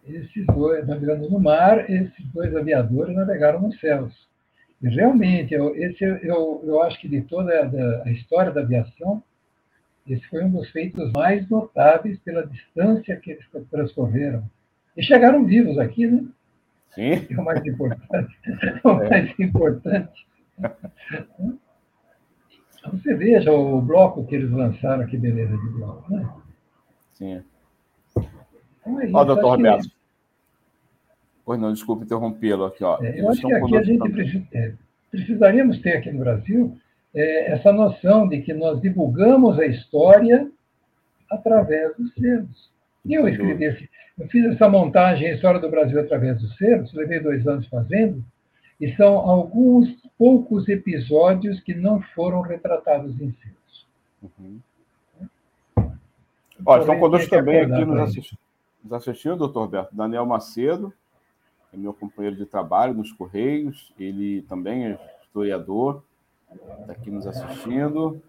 [0.06, 4.28] esses dois, navegando no mar, esses dois aviadores navegaram nos céus.
[4.82, 9.22] E realmente, eu, esse, eu, eu acho que de toda a, a história da aviação,
[10.06, 14.42] esse foi um dos feitos mais notáveis pela distância que eles transcorreram.
[14.96, 16.24] E chegaram vivos aqui, né?
[16.94, 17.26] Sim.
[17.30, 18.38] É o mais importante.
[18.44, 20.26] É o mais importante.
[22.92, 26.28] Você veja o bloco que eles lançaram, que beleza de bloco, né?
[27.12, 27.42] Sim.
[28.98, 29.88] Então é Ó, doutor Roberto.
[31.44, 32.84] Pois não, desculpe interrompê-lo aqui.
[32.84, 33.02] Ó.
[33.02, 34.72] É, eu acho que aqui a gente precisa, é,
[35.10, 36.78] precisaríamos ter aqui no Brasil
[37.14, 40.50] é, essa noção de que nós divulgamos a história
[41.30, 42.70] através dos selos.
[43.08, 47.46] Eu escrevi esse, eu fiz essa montagem, história do Brasil através dos selos, levei dois
[47.46, 48.22] anos fazendo,
[48.80, 53.86] e são alguns poucos episódios que não foram retratados em selos.
[54.22, 54.60] Uhum.
[56.66, 58.38] Olha, estão conosco também aqui nos assistindo,
[58.82, 60.92] nos assistindo, doutor Alberto, Daniel Macedo,
[61.72, 66.02] é meu companheiro de trabalho nos Correios, ele também é historiador,
[66.80, 68.20] está aqui nos assistindo.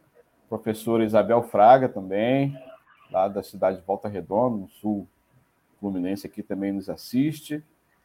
[0.48, 2.56] Professora Isabel Fraga também,
[3.10, 5.08] lá da cidade de Volta Redonda, no sul
[5.80, 7.64] fluminense, aqui também nos assiste,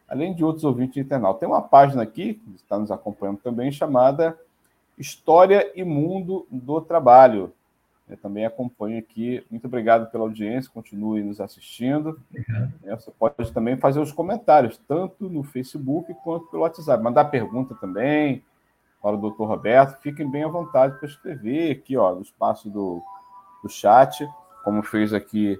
[0.08, 1.40] além de outros ouvintes internautas.
[1.40, 4.38] Tem uma página aqui, que está nos acompanhando também, chamada
[4.96, 7.52] História e Mundo do Trabalho.
[8.08, 9.44] Eu também acompanho aqui.
[9.50, 12.20] Muito obrigado pela audiência, continue nos assistindo.
[12.84, 17.02] É, você pode também fazer os comentários, tanto no Facebook quanto pelo WhatsApp.
[17.02, 18.44] Mandar pergunta também
[19.02, 20.00] para o doutor Roberto.
[20.00, 23.02] Fiquem bem à vontade para escrever aqui, ó, no espaço do,
[23.62, 24.26] do chat,
[24.64, 25.58] como fez aqui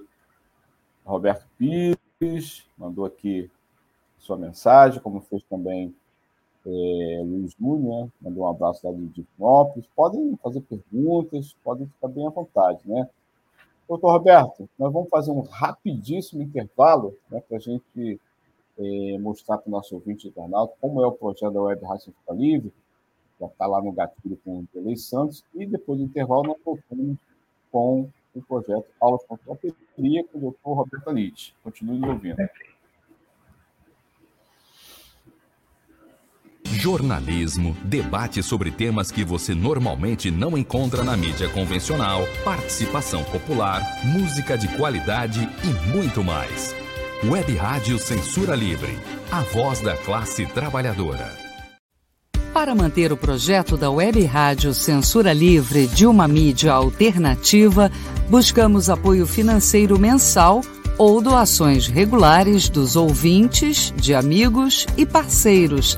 [1.05, 3.49] Roberto Pires, mandou aqui
[4.17, 5.95] sua mensagem, como fez também
[6.67, 9.87] é, Luiz Júnior, mandou um abraço lá de Divinópolis.
[9.95, 13.07] Podem fazer perguntas, podem ficar bem à vontade, né?
[13.87, 18.19] Doutor Roberto, nós vamos fazer um rapidíssimo intervalo né, para a gente
[18.77, 22.33] é, mostrar para o nosso ouvinte internauta como é o projeto da Web Rádio Fica
[22.33, 22.73] Livre.
[23.39, 25.45] Já está lá no gatilho com o Delei Santos.
[25.55, 27.17] E depois do intervalo, nós voltamos
[27.71, 31.53] com o projeto Aulas com Ortopedia com o doutor Roberto Nietzsche.
[31.63, 32.37] Continue nos ouvindo.
[36.87, 44.57] Jornalismo, debate sobre temas que você normalmente não encontra na mídia convencional, participação popular, música
[44.57, 46.73] de qualidade e muito mais.
[47.25, 48.97] Web Rádio Censura Livre,
[49.29, 51.29] a voz da classe trabalhadora.
[52.53, 57.91] Para manter o projeto da Web Rádio Censura Livre de uma mídia alternativa,
[58.29, 60.61] buscamos apoio financeiro mensal
[60.97, 65.97] ou doações regulares dos ouvintes, de amigos e parceiros,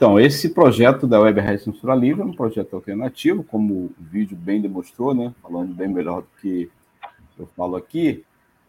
[0.00, 4.34] Então, esse projeto da Web Rádio Censura Livre é um projeto alternativo, como o vídeo
[4.34, 5.34] bem demonstrou, né?
[5.42, 6.70] Falando bem melhor do que
[7.38, 8.24] eu falo aqui,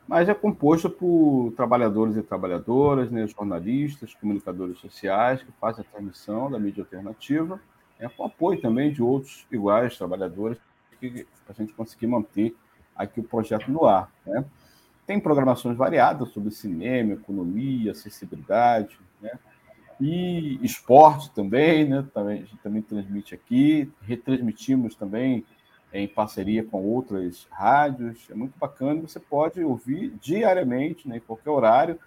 [0.06, 3.26] mas é composto por trabalhadores e trabalhadoras, né?
[3.28, 7.62] jornalistas, comunicadores sociais que fazem a transmissão da mídia alternativa,
[7.98, 10.58] é, com apoio também de outros iguais trabalhadores,
[11.00, 11.08] para
[11.48, 12.54] a gente conseguir manter
[12.94, 14.12] aqui o projeto no ar.
[14.26, 14.44] Né?
[15.08, 19.32] Tem programações variadas sobre cinema, economia, acessibilidade, né?
[20.02, 22.06] E esporte também, né?
[22.14, 25.46] também, a gente também transmite aqui, retransmitimos também
[25.94, 31.50] em parceria com outras rádios, é muito bacana, você pode ouvir diariamente, né, em qualquer
[31.50, 32.00] horário,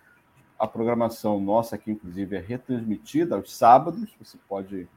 [0.58, 4.88] a programação nossa aqui, inclusive, é retransmitida aos sábados, você pode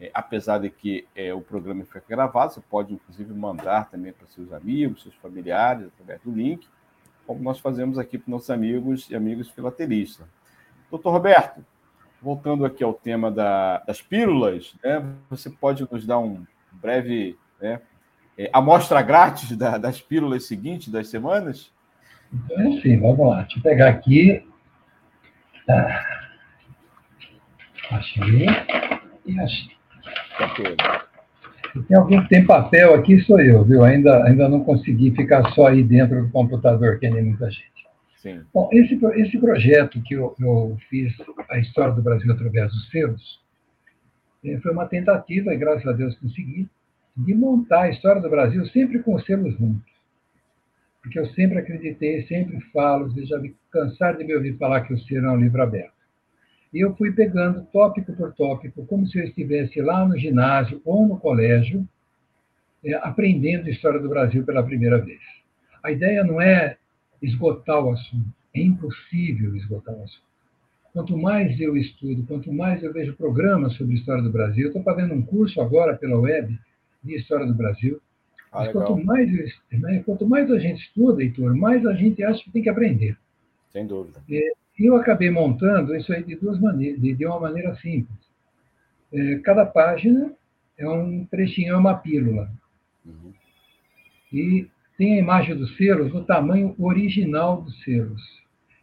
[0.00, 4.26] é, apesar de que é, o programa fica gravado, você pode, inclusive, mandar também para
[4.26, 6.66] seus amigos, seus familiares, através do link,
[7.26, 10.26] como nós fazemos aqui para nossos amigos e amigos filatelistas.
[10.90, 11.64] Doutor Roberto,
[12.24, 17.82] voltando aqui ao tema da, das pílulas, né, você pode nos dar um breve né,
[18.38, 21.70] é, amostra grátis da, das pílulas seguintes das semanas?
[22.32, 23.42] Então, sim, vamos lá.
[23.42, 24.44] Deixa eu pegar aqui.
[27.90, 28.46] Achei.
[29.26, 29.76] E achei.
[31.88, 33.84] Tem alguém que tem papel aqui, sou eu, viu?
[33.84, 37.73] Ainda, ainda não consegui ficar só aí dentro do computador, que nem muita gente.
[38.24, 38.42] Sim.
[38.54, 41.14] Bom, esse, esse projeto que eu, eu fiz,
[41.50, 43.38] a história do Brasil através dos selos,
[44.42, 46.66] eh, foi uma tentativa, e graças a Deus consegui,
[47.14, 49.92] de montar a história do Brasil sempre com os selos juntos.
[51.02, 54.94] Porque eu sempre acreditei, sempre falo, vocês já me cansaram de me ouvir falar que
[54.94, 55.92] o selo é um livro aberto.
[56.72, 61.06] E eu fui pegando tópico por tópico, como se eu estivesse lá no ginásio ou
[61.06, 61.86] no colégio,
[62.82, 65.20] é, aprendendo história do Brasil pela primeira vez.
[65.82, 66.78] A ideia não é
[67.24, 70.34] esgotar o assunto, é impossível esgotar o assunto.
[70.92, 75.12] Quanto mais eu estudo, quanto mais eu vejo programas sobre história do Brasil, estou fazendo
[75.12, 76.56] um curso agora pela web
[77.02, 78.00] de história do Brasil.
[78.52, 79.28] Ah, quanto, mais,
[79.72, 83.18] né, quanto mais a gente estuda, Heitor, mais a gente acha que tem que aprender.
[83.72, 84.22] Sem dúvida.
[84.30, 88.16] É, e eu acabei montando isso aí de duas maneiras, de, uma maneira simples.
[89.12, 90.32] É, cada página
[90.78, 92.48] é um trechinho, é uma pílula.
[93.04, 93.32] Uhum.
[94.32, 98.22] E tem a imagem dos selos no tamanho original dos selos.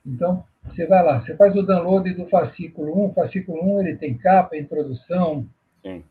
[0.05, 3.05] Então, você vai lá, você faz o download do fascículo 1.
[3.05, 5.47] O fascículo 1 ele tem capa, introdução,
[5.81, 6.03] Sim.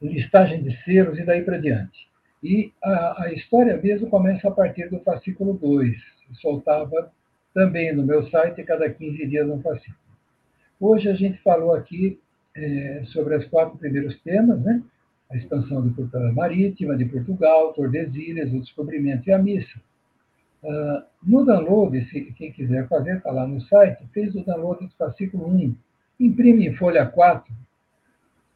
[0.00, 2.08] listagem de selos e daí para diante.
[2.42, 5.96] E a, a, história mesmo começa a partir do fascículo 2.
[6.28, 7.12] Eu soltava
[7.52, 9.98] também no meu site, cada 15 dias um fascículo.
[10.78, 12.18] Hoje a gente falou aqui
[12.56, 14.82] é, sobre os quatro primeiros temas, né?
[15.30, 19.80] A expansão de Portugal Marítima, de Portugal, Tordesilhas, o descobrimento e a missa.
[20.62, 24.92] Uh, no download, se quem quiser fazer, está lá no site, fez o download do
[24.94, 25.74] fascículo 1,
[26.18, 27.52] imprime em folha 4,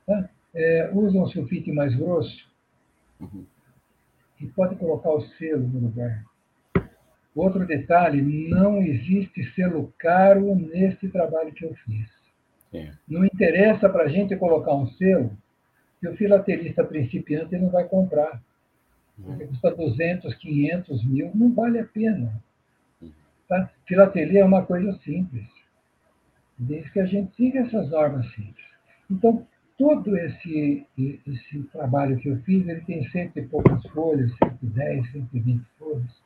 [0.07, 0.29] tá?
[0.55, 2.47] é, usa um sulfite mais grosso
[3.20, 3.45] uhum.
[4.41, 6.25] e pode colocar o selo no lugar.
[7.35, 12.09] Outro detalhe, não existe selo caro nesse trabalho que eu fiz.
[12.70, 12.91] Sim.
[13.09, 15.37] Não interessa para a gente colocar um selo
[16.05, 18.43] que o filatelista principiante não vai comprar.
[19.19, 19.25] Uhum.
[19.25, 22.43] Porque custa 200, 500 mil, não vale a pena.
[23.01, 23.11] Uhum.
[23.49, 23.71] Tá?
[23.87, 25.47] Filatelia é uma coisa simples.
[26.59, 28.67] Desde que a gente siga essas normas simples.
[29.11, 29.47] Então,
[29.79, 34.31] todo esse, esse trabalho que eu fiz, ele tem cento e poucas folhas,
[34.61, 36.25] 110, 120 folhas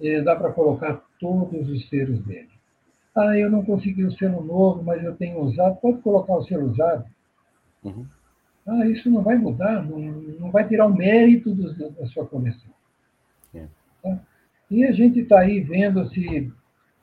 [0.00, 2.50] ele dá para colocar todos os selos dele.
[3.16, 5.76] Ah, eu não consegui o selo novo, mas eu tenho usado.
[5.76, 7.06] Pode colocar o selo usado.
[7.82, 8.06] Uhum.
[8.66, 12.70] Ah, isso não vai mudar, não, não vai tirar o mérito do, da sua coleção.
[13.54, 13.66] É.
[14.02, 14.18] Tá?
[14.70, 16.52] E a gente está aí vendo se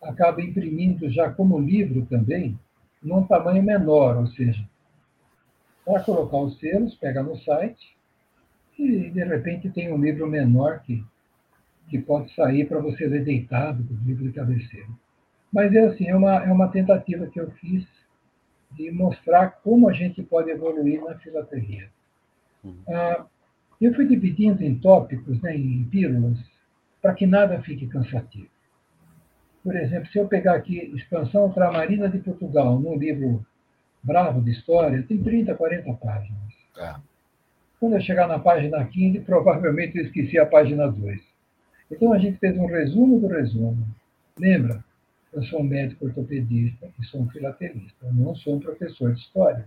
[0.02, 2.60] acaba imprimindo já como livro também,
[3.02, 4.68] num tamanho menor, ou seja,
[5.86, 7.96] para colocar os selos, pega no site
[8.78, 11.04] e de repente tem um livro menor que
[11.90, 14.88] que pode sair para você ler deitado, com o livro de cabeceira.
[15.52, 17.86] Mas é assim, é uma, é uma tentativa que eu fiz
[18.76, 21.90] de mostrar como a gente pode evoluir na filatelia.
[22.64, 22.76] Uhum.
[22.88, 23.26] Ah,
[23.82, 26.38] eu fui dividindo em tópicos, né, em pílulas,
[27.02, 28.48] para que nada fique cansativo.
[29.64, 33.46] Por exemplo, se eu pegar aqui Expansão Ultramarina de Portugal, num livro
[34.02, 36.54] bravo de história, tem 30, 40 páginas.
[36.78, 36.96] É.
[37.80, 41.22] Quando eu chegar na página 15, provavelmente eu esqueci a página 2.
[41.92, 43.86] Então a gente fez um resumo do resumo.
[44.38, 44.84] Lembra?
[45.34, 49.20] Eu sou um médico ortopedista e sou um filatelista, eu não sou um professor de
[49.20, 49.66] história.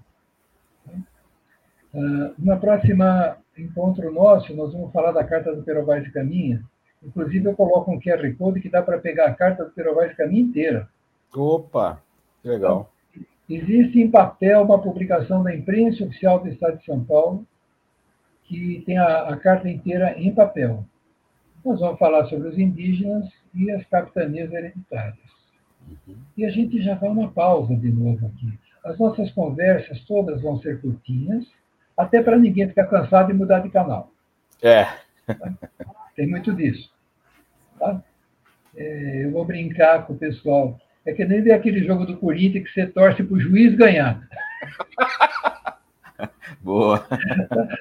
[1.92, 6.62] Uh, na próxima encontro nosso, nós vamos falar da Carta do Perovais de Caminha.
[7.02, 10.16] Inclusive, eu coloco um QR Code que dá para pegar a Carta do Perovais de
[10.16, 10.88] Caminha inteira.
[11.34, 12.00] Opa,
[12.42, 12.92] que legal.
[13.48, 17.46] Existe em papel uma publicação da imprensa oficial do Estado de São Paulo
[18.44, 20.84] que tem a, a carta inteira em papel
[21.66, 25.18] nós vamos falar sobre os indígenas e as capitanias hereditárias.
[25.88, 26.16] Uhum.
[26.36, 28.52] E a gente já vai uma pausa de novo aqui.
[28.84, 31.44] As nossas conversas todas vão ser curtinhas,
[31.96, 34.10] até para ninguém ficar cansado e mudar de canal.
[34.62, 34.86] É.
[36.14, 36.90] Tem muito disso.
[37.78, 38.02] Tá?
[38.76, 40.78] É, eu vou brincar com o pessoal.
[41.04, 44.20] É que nem aquele jogo do Corinthians que você torce para o juiz ganhar.
[46.60, 47.06] Boa.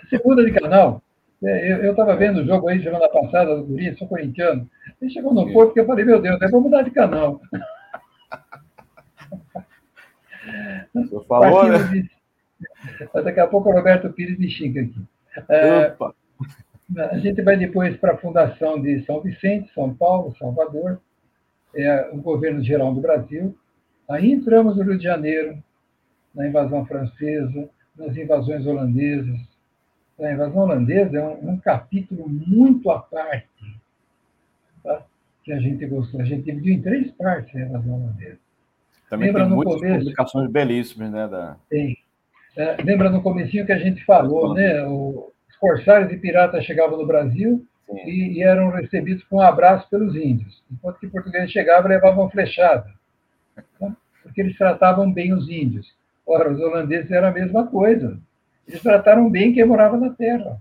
[0.09, 1.01] Você muda de canal.
[1.43, 4.69] É, eu estava vendo o jogo aí semana passada do Corinthians, sou corintiano.
[5.01, 7.41] Ele chegou no Porto que eu falei, meu Deus, eu vou mudar de canal.
[10.93, 11.77] Você falou, né?
[11.91, 12.09] De...
[13.23, 15.01] Daqui a pouco o Roberto Pires me xinga aqui.
[15.49, 15.95] É,
[17.11, 21.01] a gente vai depois para a Fundação de São Vicente, São Paulo, Salvador,
[21.75, 23.57] é, o governo geral do Brasil.
[24.09, 25.61] Aí entramos no Rio de Janeiro,
[26.33, 29.39] na invasão francesa, nas invasões holandesas,
[30.19, 33.49] a invasão holandesa é um, um capítulo muito à parte
[34.81, 35.05] tá?
[35.43, 36.21] que a gente gostou.
[36.21, 38.39] A gente dividiu em três partes a invasão holandesa.
[39.09, 41.27] Também lembra tem muitas começo, publicações belíssimas, né?
[41.27, 41.57] Da...
[41.69, 41.97] Tem.
[42.57, 44.83] É, lembra no comecinho que a gente falou, né?
[44.85, 47.65] O, os corsários e piratas chegavam no Brasil
[48.05, 52.29] e, e, eram recebidos com um abraço pelos índios, enquanto que portugueses chegavam e levavam
[52.29, 52.89] flechada,
[53.79, 53.95] tá?
[54.23, 55.93] porque eles tratavam bem os índios.
[56.25, 58.17] Ora, os holandeses era a mesma coisa.
[58.67, 60.59] Eles trataram bem quem morava na terra.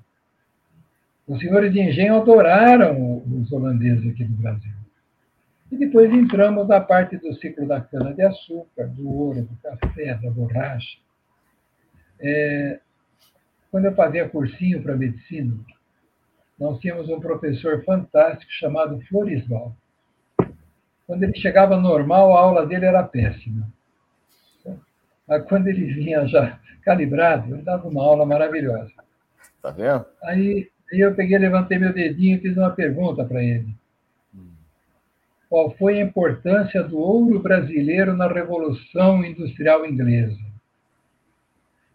[1.27, 4.74] Os senhores de engenho adoraram os holandeses aqui do Brasil.
[5.75, 10.99] E depois entramos na parte do ciclo da cana-de-açúcar, do ouro, do café, da borracha.
[12.21, 12.79] É,
[13.73, 15.53] quando eu fazia cursinho para medicina,
[16.57, 19.77] nós tínhamos um professor fantástico chamado Florisval.
[21.09, 23.69] Quando ele chegava normal, a aula dele era péssima.
[25.27, 28.93] Mas quando ele vinha já calibrado, ele dava uma aula maravilhosa.
[29.61, 30.07] Tá vendo?
[30.23, 33.75] Aí, aí eu peguei, levantei meu dedinho e fiz uma pergunta para ele.
[35.55, 40.37] Qual foi a importância do ouro brasileiro na Revolução Industrial Inglesa?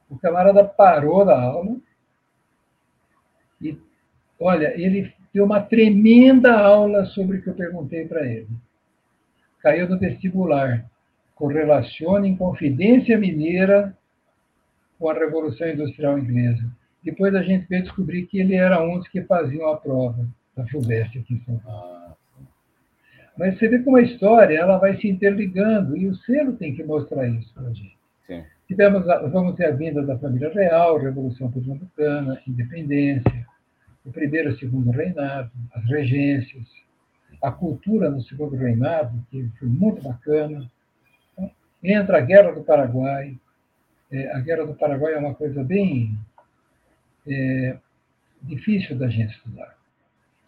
[0.09, 1.75] O camarada parou da aula
[3.61, 3.77] e,
[4.39, 8.47] olha, ele deu uma tremenda aula sobre o que eu perguntei para ele.
[9.61, 10.89] Caiu no vestibular.
[11.35, 13.93] Correlacione Inconfidência Mineira
[14.97, 16.63] com a Revolução Industrial Inglesa.
[17.03, 20.65] Depois a gente veio descobrir que ele era um dos que faziam a prova da
[20.65, 22.09] FUVEST aqui em São Paulo.
[23.39, 26.83] Mas você vê como a história ela vai se interligando e o selo tem que
[26.83, 27.97] mostrar isso para a gente.
[28.27, 28.43] Sim.
[28.67, 33.47] Tivemos, vamos ter a vinda da família real, Revolução Pernambucana, Independência,
[34.03, 36.65] o primeiro e o segundo reinado, as regências,
[37.41, 40.69] a cultura no segundo reinado, que foi muito bacana.
[41.81, 43.39] Entra a Guerra do Paraguai,
[44.11, 46.13] é, a Guerra do Paraguai é uma coisa bem
[47.25, 47.77] é,
[48.41, 49.78] difícil da gente estudar.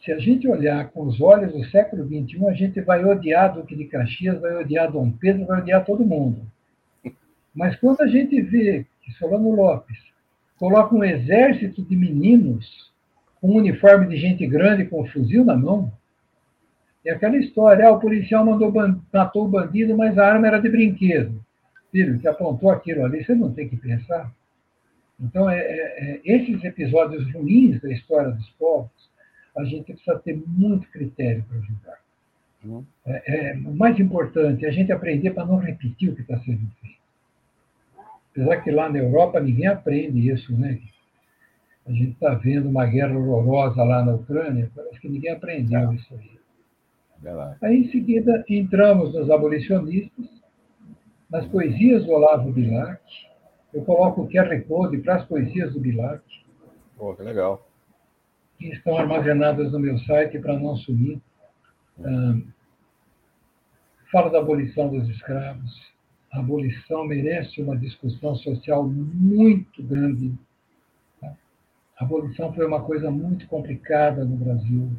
[0.03, 3.75] Se a gente olhar com os olhos do século XXI, a gente vai odiar Duque
[3.75, 6.41] de Caxias, vai odiar Dom Pedro, vai odiar todo mundo.
[7.53, 9.99] Mas quando a gente vê que Solano Lopes
[10.57, 12.91] coloca um exército de meninos
[13.39, 15.91] com um uniforme de gente grande com um fuzil na mão,
[17.05, 18.71] é aquela história, ah, o policial mandou,
[19.11, 21.43] matou o bandido, mas a arma era de brinquedo.
[21.91, 24.31] Filho, que apontou aquilo ali, você não tem que pensar.
[25.19, 29.10] Então, é, é, é, esses episódios ruins da história dos povos,
[29.57, 31.99] a gente precisa ter muito critério para julgar.
[32.63, 32.85] Uhum.
[33.05, 36.37] É, é, o mais importante é a gente aprender para não repetir o que está
[36.39, 37.01] sendo feito.
[38.31, 40.79] Apesar que lá na Europa ninguém aprende isso, né?
[41.85, 46.13] A gente está vendo uma guerra horrorosa lá na Ucrânia, parece que ninguém aprendeu isso
[46.13, 46.39] aí.
[47.61, 50.25] Aí, em seguida, entramos nos abolicionistas,
[51.29, 53.01] nas poesias do Olavo Bilac.
[53.73, 56.23] Eu coloco o QR Code para as poesias do Bilac.
[56.97, 57.67] Pô, que legal.
[58.61, 61.19] Que estão armazenadas no meu site para não sumir.
[61.99, 62.39] Ah,
[64.11, 65.91] fala da abolição dos escravos.
[66.31, 70.31] A abolição merece uma discussão social muito grande.
[71.23, 71.35] A
[72.05, 74.91] abolição foi uma coisa muito complicada no Brasil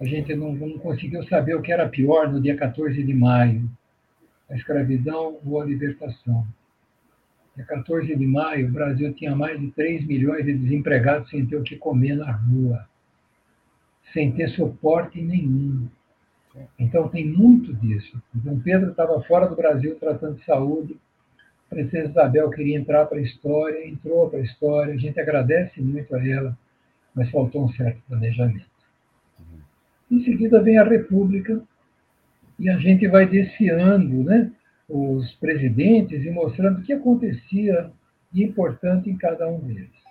[0.00, 3.70] a gente não, não, conseguiu saber o que era pior no dia 14 de maio,
[4.50, 6.46] a escravidão ou a libertação.
[7.54, 11.56] Dia 14 de maio, o Brasil tinha mais de 3 milhões de desempregados sem ter
[11.56, 12.88] o que comer na rua,
[14.14, 15.86] sem ter suporte nenhum.
[16.78, 18.22] Então, tem muito disso.
[18.32, 20.96] Dom Pedro estava fora do Brasil tratando de saúde,
[21.70, 25.82] a princesa Isabel queria entrar para a história, entrou para a história, a gente agradece
[25.82, 26.56] muito a ela,
[27.14, 28.64] mas faltou um certo planejamento.
[30.10, 31.60] Em seguida vem a República,
[32.58, 34.50] e a gente vai desfiando né,
[34.88, 37.90] os presidentes e mostrando o que acontecia
[38.30, 40.03] de importante em cada um deles.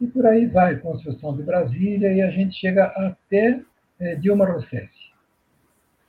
[0.00, 3.60] E por aí vai, construção de Brasília, e a gente chega até
[3.98, 4.90] é, Dilma Rousseff.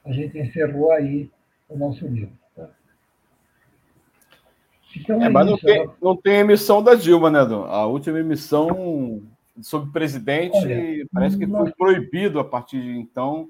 [0.06, 1.30] A gente encerrou aí
[1.70, 2.32] o nosso livro.
[2.56, 2.70] Tá?
[4.96, 7.64] Então, é, é mas isso, não, tem, não tem emissão da Dilma, né, Dom?
[7.64, 9.22] A última emissão
[9.62, 13.50] sobre presidente, Olha, parece que foi proibido a partir de então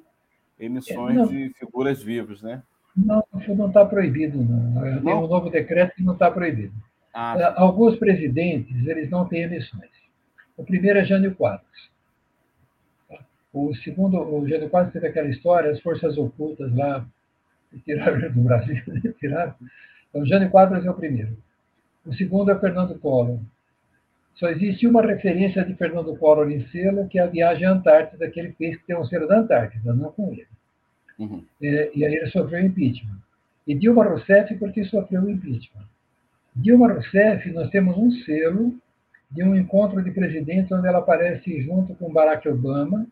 [0.60, 2.64] emissões não, de figuras vivas, né?
[2.96, 4.82] Não, isso não está proibido, não.
[4.82, 5.26] Tem não?
[5.26, 6.74] um novo decreto que não está proibido.
[7.14, 9.90] Ah, é, Alguns presidentes, eles não têm emissões.
[10.58, 11.90] O primeiro é Jânio Quadros.
[13.54, 17.08] O segundo, o Jânio Quadros teve aquela história, as forças ocultas lá
[17.86, 18.82] tiraram do Brasil,
[19.20, 19.54] tiraram.
[20.10, 21.38] Então, Jânio Quadros é o primeiro.
[22.06, 23.40] O segundo é Fernando Collor.
[24.36, 28.30] Só existe uma referência de Fernando Collor em selo, que é a viagem à Antártida,
[28.30, 30.48] que ele fez, que tem um selo da Antártida, não com ele.
[31.18, 31.44] Uhum.
[31.62, 33.18] É, e aí ele sofreu impeachment.
[33.66, 35.86] E Dilma Rousseff, porque sofreu impeachment.
[36.56, 38.76] Dilma Rousseff, nós temos um selo
[39.30, 43.06] de um encontro de presidentes onde ela aparece junto com Barack Obama.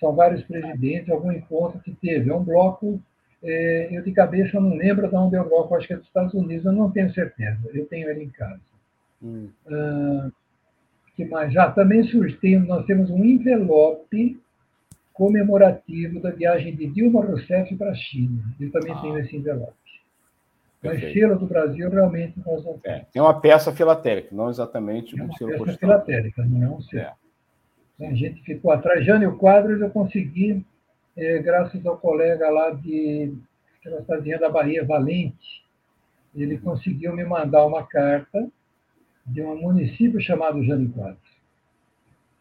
[0.00, 2.30] São vários presidentes, algum encontro que teve.
[2.30, 3.00] É um bloco,
[3.42, 6.06] é, eu de cabeça não lembro de onde é o bloco, acho que é dos
[6.06, 7.60] Estados Unidos, eu não tenho certeza.
[7.72, 8.60] Eu tenho ele em casa.
[9.22, 9.48] Hum.
[9.66, 10.32] Uh,
[11.14, 11.52] que mais?
[11.52, 14.40] Já também surtimos, nós temos um envelope
[15.12, 18.42] comemorativo da viagem de Dilma Rousseff para a China.
[18.58, 19.00] Eu também ah.
[19.00, 19.74] tenho esse envelope.
[20.82, 23.00] Mas selo do Brasil, realmente, nós não temos.
[23.00, 25.66] É, tem uma peça filatélica, não exatamente é um selo postal.
[25.66, 27.02] peça filatélica, não é um selo.
[27.02, 27.12] É.
[27.94, 29.04] Então, a gente ficou atrás.
[29.04, 30.64] Jânio Quadros eu consegui,
[31.16, 33.32] é, graças ao colega lá de
[33.78, 35.62] aquela cidadezinha da Bahia, Valente,
[36.34, 38.48] ele conseguiu me mandar uma carta
[39.26, 41.32] de um município chamado Jânio Quadros.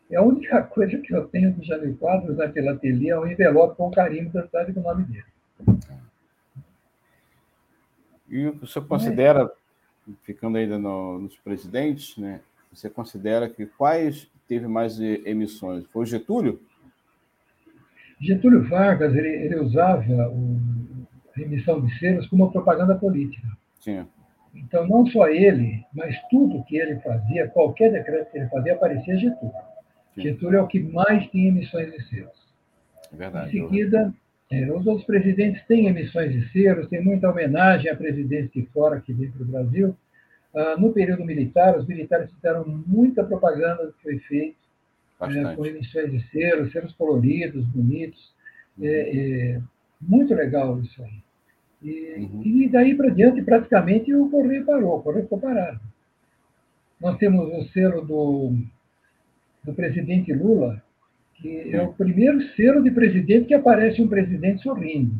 [0.10, 3.76] É a única coisa que eu tenho do Jânio Quadros na filatelia é um envelope
[3.76, 5.31] com carimbo da cidade com o nome dele.
[8.32, 9.52] E o senhor considera,
[10.24, 12.40] ficando ainda no, nos presidentes, né,
[12.72, 15.86] você considera que quais teve mais emissões?
[15.92, 16.62] Foi o Getúlio?
[18.22, 20.58] Getúlio Vargas, ele, ele usava o,
[21.36, 23.48] a emissão de selos como propaganda política.
[23.80, 24.06] Sim.
[24.54, 29.18] Então, não só ele, mas tudo que ele fazia, qualquer decreto que ele fazia, aparecia
[29.18, 29.54] Getúlio.
[30.16, 30.22] Sim.
[30.22, 32.54] Getúlio é o que mais tinha emissões de selos.
[33.12, 33.58] É verdade.
[33.58, 34.22] Em seguida, é,
[34.52, 39.14] os outros presidentes têm emissões de selos, tem muita homenagem a presidentes de fora que
[39.14, 39.96] vêm para o Brasil.
[40.54, 44.58] Ah, no período militar, os militares fizeram muita propaganda do que foi feito,
[45.22, 48.34] é, com emissões de selos, selos coloridos, bonitos.
[48.78, 48.86] Uhum.
[48.86, 49.62] É, é,
[50.02, 51.22] muito legal isso aí.
[51.82, 52.42] E, uhum.
[52.44, 55.80] e daí para diante, praticamente, o correio parou, o correio ficou parado.
[57.00, 58.54] Nós temos o selo do,
[59.64, 60.84] do presidente Lula,
[61.42, 65.16] que é o primeiro selo de presidente que aparece um presidente sorrindo.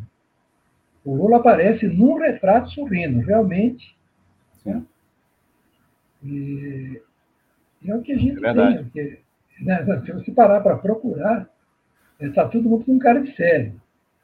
[1.04, 3.96] O Lula aparece num retrato sorrindo, realmente.
[4.64, 4.82] Né?
[6.24, 7.02] E,
[7.84, 8.84] é o que a gente é tem.
[8.84, 9.18] Porque,
[9.60, 11.50] né, se você parar para procurar,
[12.20, 13.74] está todo mundo com cara de sério.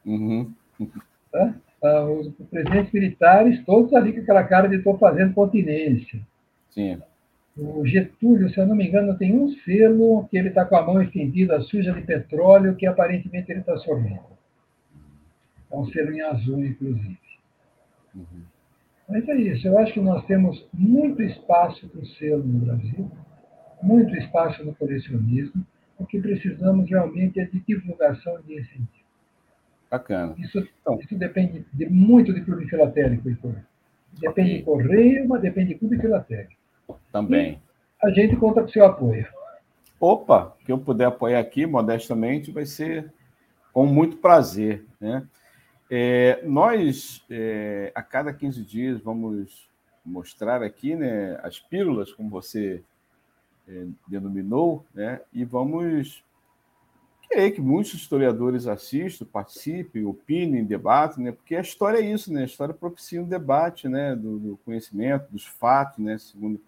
[0.06, 0.52] Uhum.
[1.32, 1.54] Tá?
[1.82, 6.20] Ah, os presidentes militares, todos ali com aquela cara de estou fazendo continência.
[6.70, 7.00] Sim.
[7.58, 10.86] O Getúlio, se eu não me engano, tem um selo que ele está com a
[10.86, 14.20] mão estendida, suja de petróleo, que aparentemente ele está sorrindo.
[15.70, 17.18] É um selo em azul, inclusive.
[18.14, 18.42] Uhum.
[19.08, 19.66] Mas é isso.
[19.66, 23.10] Eu acho que nós temos muito espaço para o selo no Brasil,
[23.82, 25.66] muito espaço no colecionismo.
[25.98, 28.98] O que precisamos realmente é de divulgação de incentivo.
[29.90, 30.34] Bacana.
[30.38, 33.56] Isso, então, isso depende de, muito de clube filatélico, Heitor.
[34.20, 34.58] Depende okay.
[34.58, 36.52] de correio, mas depende de clube filatélico.
[37.12, 37.60] Também.
[38.02, 39.26] E a gente conta com o seu apoio.
[40.00, 43.12] Opa, que eu puder apoiar aqui, modestamente, vai ser
[43.72, 44.84] com muito prazer.
[45.00, 45.26] Né?
[45.90, 49.68] É, nós, é, a cada 15 dias, vamos
[50.04, 52.82] mostrar aqui né, as pílulas, como você
[53.66, 56.24] é, denominou, né, e vamos
[57.28, 62.42] querer que muitos historiadores assistam, participem, opinem, debatem, né, porque a história é isso, né,
[62.42, 66.60] a história propicia um debate né, do, do conhecimento, dos fatos, né, segundo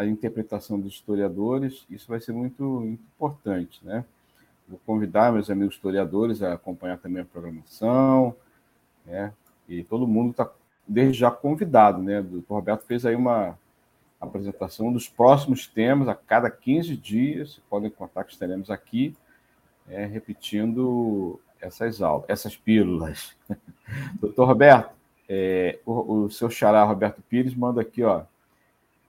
[0.00, 3.84] a interpretação dos historiadores, isso vai ser muito, importante.
[3.84, 4.02] Né?
[4.66, 8.34] Vou convidar meus amigos historiadores a acompanhar também a programação,
[9.04, 9.32] né?
[9.68, 10.50] E todo mundo está
[10.88, 12.20] desde já convidado, né?
[12.20, 13.58] O Roberto fez aí uma
[14.18, 17.60] apresentação dos próximos temas a cada 15 dias.
[17.68, 19.14] Podem contar que estaremos aqui
[19.88, 23.36] é, repetindo essas aulas, essas pílulas.
[24.18, 24.94] Doutor Roberto,
[25.28, 28.22] é, o, o, seu xará Roberto Pires manda aqui, ó.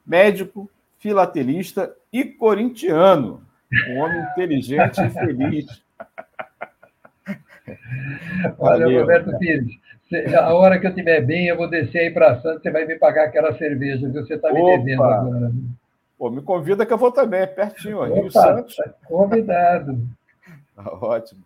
[0.06, 0.70] Médico,
[1.02, 3.44] filatelista e corintiano.
[3.90, 5.84] Um homem inteligente e feliz.
[8.60, 9.02] Olha, Valeu.
[9.02, 9.80] Roberto Pires,
[10.38, 12.98] a hora que eu estiver bem, eu vou descer aí para Santos, você vai me
[13.00, 15.52] pagar aquela cerveja que você está me devendo agora.
[16.18, 18.76] Pô, me convida que eu vou também, é pertinho, ó, Rio Santos.
[18.76, 20.08] Tá convidado.
[20.76, 21.42] Tá ótimo.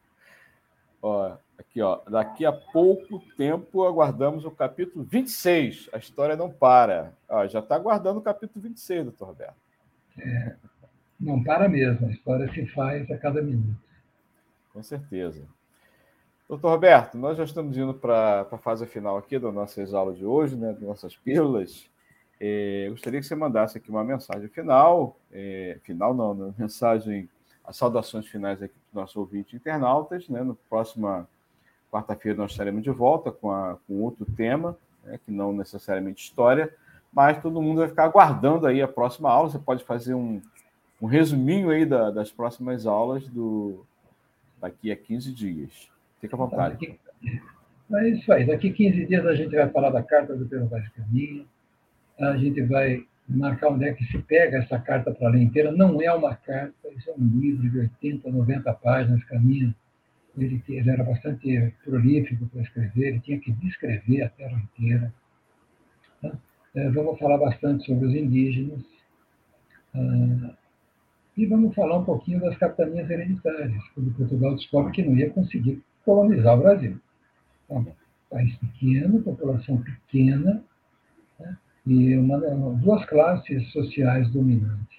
[1.02, 5.90] Ó, aqui, ó, daqui a pouco tempo aguardamos o capítulo 26.
[5.92, 7.14] A história não para.
[7.30, 9.56] Ó, já está aguardando o capítulo 26, doutor Roberto.
[10.18, 10.56] É,
[11.20, 13.78] não para mesmo, a história se faz a cada minuto.
[14.72, 15.44] Com certeza.
[16.48, 20.26] Doutor Roberto, nós já estamos indo para a fase final aqui das nossas aulas de
[20.26, 21.90] hoje, né, das nossas pílulas.
[22.40, 27.28] É, gostaria que você mandasse aqui uma mensagem final, é, final não, né, mensagem,
[27.64, 30.30] as saudações finais aqui para os nossos ouvintes internautas.
[30.30, 31.28] Né, no próxima
[31.92, 36.74] quarta-feira nós estaremos de volta com, a, com outro tema, né, que não necessariamente história,
[37.14, 39.50] mas todo mundo vai ficar aguardando aí a próxima aula.
[39.50, 40.42] Você pode fazer um,
[41.02, 43.86] um resuminho aí da, das próximas aulas do
[44.60, 45.90] daqui a 15 dias.
[46.20, 47.00] Fica à vontade.
[47.94, 48.46] É isso aí.
[48.46, 51.46] Daqui 15 dias a gente vai falar da carta do Pedro Vaz Caminha.
[52.20, 55.72] A gente vai marcar onde é que se pega essa carta para ler inteira.
[55.72, 59.24] Não é uma carta, isso é um livro de 80, 90 páginas.
[59.26, 59.76] Caminha,
[60.38, 65.14] ele, ele era bastante prolífico para escrever, ele tinha que descrever a terra inteira.
[66.22, 66.32] Tá?
[66.76, 68.82] É, vamos falar bastante sobre os indígenas.
[69.94, 70.56] Ah,
[71.38, 75.84] e vamos falar um pouquinho das capitanias hereditárias, quando Portugal descobre que não ia conseguir
[76.06, 76.98] colonizar o Brasil.
[77.66, 77.96] Então,
[78.30, 80.64] país pequeno, população pequena,
[81.40, 81.58] né?
[81.86, 82.40] e uma,
[82.76, 84.98] duas classes sociais dominantes.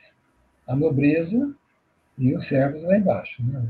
[0.66, 1.55] A nobreza
[2.18, 3.66] e os servos lá embaixo, né?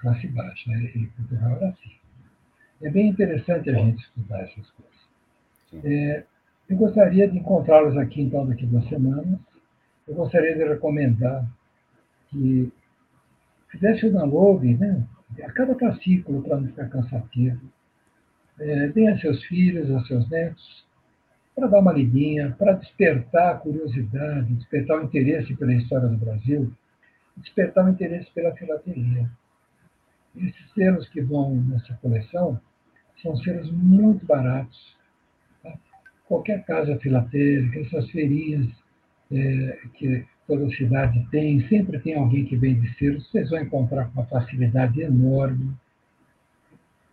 [0.00, 0.70] Classe baixa.
[0.72, 1.90] E Portugal era assim.
[2.82, 5.84] É bem interessante a gente estudar essas coisas.
[5.84, 6.24] É,
[6.68, 9.38] eu gostaria de encontrá-los aqui, então, daqui a duas semanas.
[10.08, 11.46] Eu gostaria de recomendar
[12.28, 12.72] que
[13.68, 15.06] fizesse o download, né?
[15.42, 17.60] a cada fascículo para não ficar cansativo.
[18.58, 20.84] É, a seus filhos, a seus netos,
[21.54, 26.72] para dar uma lidinha, para despertar a curiosidade, despertar o interesse pela história do Brasil,
[27.36, 29.30] despertar o interesse pela filatelia.
[30.36, 32.60] Esses selos que vão nessa coleção
[33.22, 34.96] são selos muito baratos.
[35.62, 35.74] Tá?
[36.26, 38.68] Qualquer casa filatélica, essas feirinhas
[39.30, 44.20] é, que toda cidade tem, sempre tem alguém que vende selos, vocês vão encontrar com
[44.20, 45.74] uma facilidade enorme.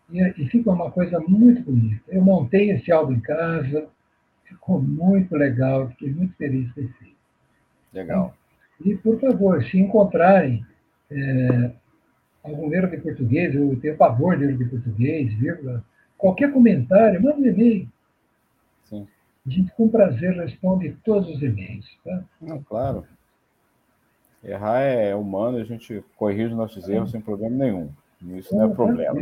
[0.10, 2.02] E, e fica uma coisa muito bonita.
[2.08, 3.88] Eu montei esse álbum em casa,
[4.46, 7.18] ficou muito legal, fiquei muito feliz ter feito.
[7.94, 8.36] Legal.
[8.84, 10.66] E, por favor, se encontrarem
[11.10, 11.72] é,
[12.48, 15.84] algum erro de português, eu tenho pavor de erro de português, vírgula,
[16.18, 17.88] qualquer comentário, manda um e-mail.
[18.86, 19.08] Sim.
[19.46, 21.86] A gente, com prazer, responde todos os e-mails.
[22.04, 22.24] Tá?
[22.42, 23.06] Não, claro.
[24.44, 27.90] Errar é humano, a gente corrige nossos erros sem problema nenhum.
[28.36, 29.20] Isso não é problema.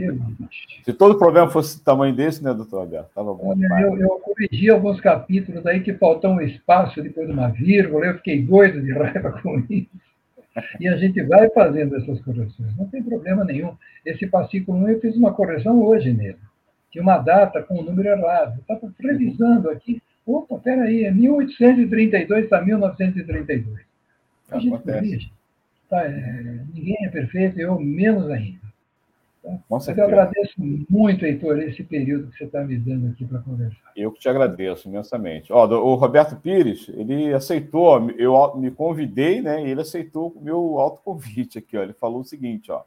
[0.83, 3.09] Se todo problema fosse tamanho desse, né, doutor Alberto?
[3.13, 7.49] Tava bom eu, eu, corrigi alguns capítulos aí que faltou um espaço depois de uma
[7.49, 9.89] vírgula, eu fiquei doido de raiva com isso.
[10.79, 13.75] E a gente vai fazendo essas correções, não tem problema nenhum.
[14.05, 16.37] Esse fascículo 1 eu fiz uma correção hoje nele.
[16.91, 18.59] Tinha uma data com o um número errado.
[18.61, 20.01] Estava revisando aqui.
[20.25, 23.79] Opa, peraí, é 1832 está 1932.
[24.49, 25.31] A gente corrige.
[25.89, 28.64] Tá, é, ninguém é perfeito, eu menos ainda.
[29.45, 29.59] Tá?
[29.69, 30.55] Mas eu agradeço
[30.89, 33.91] muito, Heitor, esse período que você está me dando aqui para conversar.
[33.95, 35.53] Eu que te agradeço imensamente.
[35.53, 39.63] Ó, o Roberto Pires, ele aceitou, eu me convidei, né?
[39.63, 41.83] E ele aceitou o meu autoconvite aqui, ó.
[41.83, 42.81] Ele falou o seguinte, ó.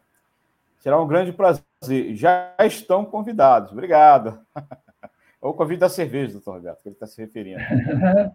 [0.81, 1.63] Será um grande prazer.
[2.15, 3.71] Já estão convidados.
[3.71, 4.41] Obrigado.
[5.41, 7.61] É o convite da cerveja, doutor Roberto, que ele está se referindo.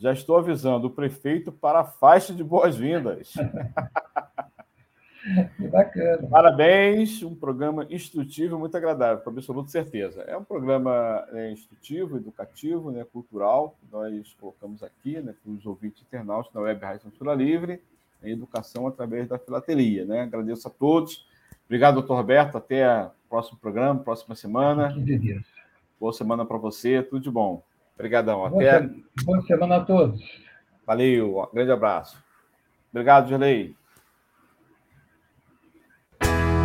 [0.00, 3.34] Já estou avisando o prefeito para a faixa de boas-vindas.
[5.56, 6.26] Que bacana.
[6.28, 10.22] Parabéns, um programa instrutivo e muito agradável, com absoluta certeza.
[10.22, 15.66] É um programa né, instrutivo, educativo, né, cultural, que nós colocamos aqui né, para os
[15.66, 17.82] ouvintes internautas da Web Rádio Censura Livre,
[18.22, 20.04] em educação através da filatelia.
[20.04, 20.22] Né?
[20.22, 21.26] Agradeço a todos.
[21.66, 22.56] Obrigado, doutor Roberto.
[22.56, 24.94] Até o próximo programa, próxima semana.
[26.00, 27.62] Boa semana para você, tudo de bom.
[27.94, 28.46] Obrigadão.
[28.46, 28.88] Até...
[29.22, 30.22] Boa semana a todos.
[30.86, 32.22] Valeu, um grande abraço.
[32.90, 33.76] Obrigado, Gelei.